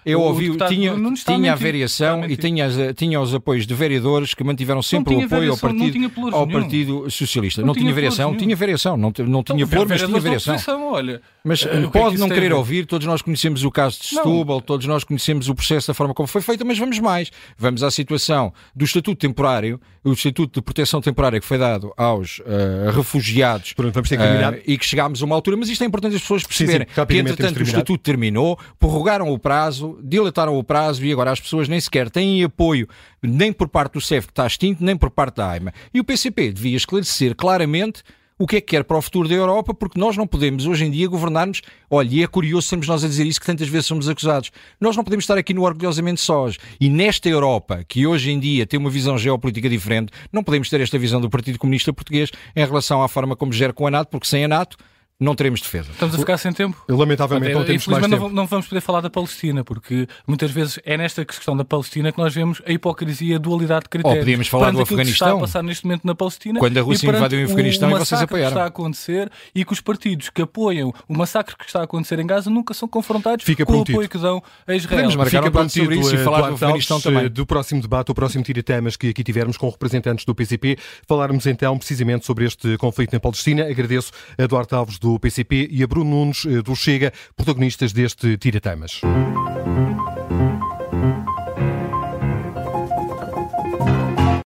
Eu, 0.06 0.22
ouvi, 0.22 0.46
deputado 0.46 0.70
tinha, 0.70 0.96
tinha 1.26 1.54
a 1.54 1.56
variação 1.56 2.26
e 2.26 2.38
tinha, 2.38 2.94
tinha 2.94 3.20
os 3.20 3.34
apoios 3.34 3.66
de 3.66 3.74
vereadores 3.74 4.34
que 4.34 4.44
mantiveram 4.44 4.82
sempre 4.82 5.16
o 5.16 5.22
apoio 5.22 5.52
ao 5.52 5.58
variação, 5.58 5.74
não 5.74 5.80
partido, 5.80 6.36
ao 6.36 6.48
partido 6.48 7.10
Socialista. 7.10 7.62
Não, 7.62 7.68
Não 7.68 7.74
tinha 7.74 7.86
tinha 7.86 7.94
variação, 7.94 8.38
tinha 8.38 8.56
variação, 8.56 8.98
não, 8.98 9.14
não 9.28 9.44
tinha 9.44 9.68
pluro, 9.68 9.90
mas 9.90 10.02
tinha 10.02 10.20
variação. 10.20 10.56
olha. 10.92 11.22
Mas 11.44 11.66
Eh, 11.66 11.84
é 11.84 11.88
pode 11.88 12.18
não 12.18 12.30
querer 12.30 12.54
ouvir, 12.54 12.86
todos 12.86 13.06
nós 13.06 13.22
conhecemos 13.22 13.64
o 13.64 13.72
caso 13.72 14.00
de. 14.00 14.08
Setúbal, 14.08 14.62
todos 14.62 14.86
nós 14.86 15.04
conhecemos 15.04 15.50
o 15.50 15.56
processo 15.56 15.88
da 15.88 15.94
forma 15.94 16.14
como 16.14 16.28
foi 16.28 16.42
feito, 16.42 16.66
mas 16.66 16.78
vamos 16.78 17.00
mais. 17.00 17.32
Vamos 17.58 17.84
à 17.84 17.92
situação 17.92 18.54
do 18.76 18.86
Estatuto 18.86 19.20
Temporário, 19.20 19.80
o 20.04 20.14
Estatuto 20.14 20.60
de 20.60 20.64
Proteção 20.64 21.02
Temporária 21.02 21.40
que 21.40 21.46
foi 21.46 21.58
dado 21.58 21.94
aos 21.98 22.42
eh, 22.46 22.92
refugiados 22.92 23.74
Pronto, 23.74 24.02
que 24.02 24.16
eh, 24.16 24.64
e 24.66 24.78
que 24.78 24.86
chegámos 24.86 25.22
a 25.22 25.26
uma 25.26 25.36
altura, 25.36 25.58
mas 25.58 25.70
isto 25.70 25.84
é 25.84 25.88
importante 25.88 26.16
as 26.16 26.22
pessoas 26.22 26.42
sim, 26.42 26.48
perceberem 26.48 26.88
que, 26.88 27.18
entretanto, 27.18 27.60
o. 27.60 27.64
Estatuto 27.64 28.04
terminou, 28.04 28.58
prorrogaram 28.80 29.30
o 29.30 29.38
prazo, 29.40 29.95
dilataram 30.04 30.58
o 30.58 30.64
prazo 30.64 31.06
e 31.06 31.12
agora 31.12 31.32
as 31.32 31.40
pessoas 31.40 31.68
nem 31.68 31.80
sequer 31.80 32.10
têm 32.10 32.44
apoio 32.44 32.88
nem 33.22 33.52
por 33.52 33.68
parte 33.68 33.94
do 33.94 34.02
CEF 34.02 34.28
que 34.28 34.32
está 34.32 34.46
extinto, 34.46 34.84
nem 34.84 34.96
por 34.96 35.10
parte 35.10 35.38
da 35.38 35.50
AIMA. 35.50 35.74
E 35.94 36.00
o 36.00 36.04
PCP 36.04 36.52
devia 36.52 36.78
esclarecer 36.78 37.36
claramente 37.36 38.04
o 38.38 38.46
que 38.46 38.58
é 38.58 38.62
que 38.62 38.68
quer 38.68 38.84
para 38.84 38.98
o 38.98 39.02
futuro 39.02 39.30
da 39.30 39.36
Europa, 39.36 39.74
porque 39.74 40.00
nós 40.00 40.18
não 40.18 40.28
podemos 40.28 40.66
hoje 40.66 40.84
em 40.84 40.92
dia 40.92 41.08
governarmos. 41.08 41.62
Olha, 41.90 42.10
e 42.12 42.24
é 42.24 42.28
curioso 42.28 42.68
sermos 42.68 42.88
nós 42.88 43.04
a 43.04 43.08
dizer 43.08 43.26
isso 43.26 43.40
que 43.40 43.46
tantas 43.46 43.68
vezes 43.70 43.86
somos 43.86 44.10
acusados. 44.10 44.52
Nós 44.80 44.96
não 44.96 45.04
podemos 45.04 45.24
estar 45.24 45.38
aqui 45.38 45.54
no 45.54 45.64
orgulhosamente 45.64 46.20
sós. 46.20 46.58
E 46.80 46.90
nesta 46.90 47.30
Europa, 47.30 47.86
que 47.88 48.06
hoje 48.06 48.32
em 48.32 48.40
dia 48.40 48.66
tem 48.66 48.78
uma 48.78 48.90
visão 48.90 49.18
geopolítica 49.18 49.70
diferente, 49.70 50.12
não 50.34 50.44
podemos 50.44 50.70
ter 50.70 50.82
esta 50.82 51.00
visão 51.00 51.22
do 51.22 51.30
Partido 51.30 51.58
Comunista 51.58 51.94
Português 51.94 52.30
em 52.56 52.66
relação 52.66 53.02
à 53.02 53.08
forma 53.08 53.36
como 53.36 53.54
gera 53.54 53.72
com 53.72 53.88
a 53.88 53.92
NATO, 53.92 54.10
porque 54.10 54.28
sem 54.28 54.44
a 54.44 54.48
NATO 54.48 54.76
não 55.20 55.34
teremos 55.34 55.62
defesa. 55.62 55.92
Estamos 55.92 56.14
a 56.16 56.18
ficar 56.18 56.38
sem 56.38 56.52
tempo. 56.52 56.78
Lamentavelmente 56.90 57.54
não 57.54 57.64
temos 57.64 57.88
mais 57.88 58.00
infelizmente 58.00 58.20
tempo. 58.22 58.30
não, 58.30 58.44
não 58.44 58.46
vamos 58.48 58.68
poder 58.68 58.82
falar 58.82 59.00
da 59.00 59.10
Palestina, 59.10 59.64
porque 59.64 60.08
muitas 60.28 60.52
vezes 60.52 60.78
é 60.84 60.98
nesta 60.98 61.24
questão 61.24 61.56
da 61.56 61.64
Palestina 61.64 62.12
que 62.12 62.18
nós 62.18 62.34
vemos 62.34 62.62
a 62.66 62.72
hipocrisia, 62.72 63.38
a 63.38 63.40
dualidade 63.40 63.84
de 63.84 63.90
critérios. 63.90 64.18
Ou 64.18 64.24
podíamos 64.24 64.48
falar 64.50 64.66
do 64.66 64.82
aquilo 64.82 64.86
que 64.88 64.94
Afeganistão. 64.94 65.28
está 65.28 65.38
a 65.38 65.42
passar 65.42 65.64
neste 65.64 65.86
momento 65.86 66.06
na 66.06 66.14
Palestina. 66.14 66.60
Quando 66.60 66.78
a 66.78 66.82
Rússia 66.82 67.08
invadiu 67.08 67.40
o 67.40 67.46
Afeganistão 67.46 67.90
e 67.90 67.92
vocês 67.94 68.12
massacre 68.12 68.26
apoiaram. 68.26 68.50
que 68.52 68.54
está 68.58 68.64
a 68.64 68.68
acontecer 68.68 69.32
e 69.56 69.64
que 69.64 69.72
os 69.74 69.80
partidos 69.80 70.30
que 70.30 70.42
apoiam 70.42 70.94
o 71.08 71.18
massacre 71.18 71.56
que 71.58 71.66
está 71.66 71.80
a 71.80 71.84
acontecer 71.84 72.20
em 72.20 72.28
Gaza 72.28 72.50
nunca 72.50 72.74
são 72.74 72.88
confrontados 72.88 73.46
Fica 73.46 73.66
com 73.66 73.72
prometido. 73.72 73.98
o 73.98 74.02
apoio 74.02 74.10
que 74.10 74.18
dão 74.18 74.44
a 74.68 74.76
Israel. 74.76 74.90
Podemos 74.98 75.16
marcar 75.16 75.30
Fica 75.30 75.42
um 75.42 75.52
debate 75.52 75.74
sobre 75.80 75.98
isso 75.98 76.14
e 76.14 76.18
falar 76.18 76.38
do 76.38 76.42
Duarte 76.42 76.56
Afeganistão 76.66 76.96
Alves, 76.98 77.14
também. 77.14 77.30
do 77.30 77.46
próximo 77.46 77.82
debate, 77.82 78.12
o 78.12 78.16
próximo 78.16 78.44
tira 78.44 78.62
temas 78.62 78.98
que 78.98 79.08
aqui 79.10 79.24
tivermos 79.24 79.56
com 79.56 79.70
representantes 79.70 80.26
do 80.26 80.36
PCP, 80.36 80.78
falarmos 81.08 81.46
então 81.46 81.78
precisamente 81.78 82.26
sobre 82.26 82.44
este 82.46 82.78
conflito 82.78 83.14
na 83.14 83.20
Palestina. 83.22 83.64
Agradeço 83.64 84.12
a 84.38 84.46
Duarte 84.46 84.76
Alves 84.76 85.00
do 85.06 85.20
PCP 85.20 85.68
e 85.70 85.84
a 85.84 85.88
Bruno 85.88 86.10
Nunes 86.10 86.46
eh, 86.46 86.64
do 86.64 86.76
Chega, 86.76 87.14
protagonistas 87.36 87.94
deste 87.94 88.38
tira 88.38 88.60
temas. 88.60 89.02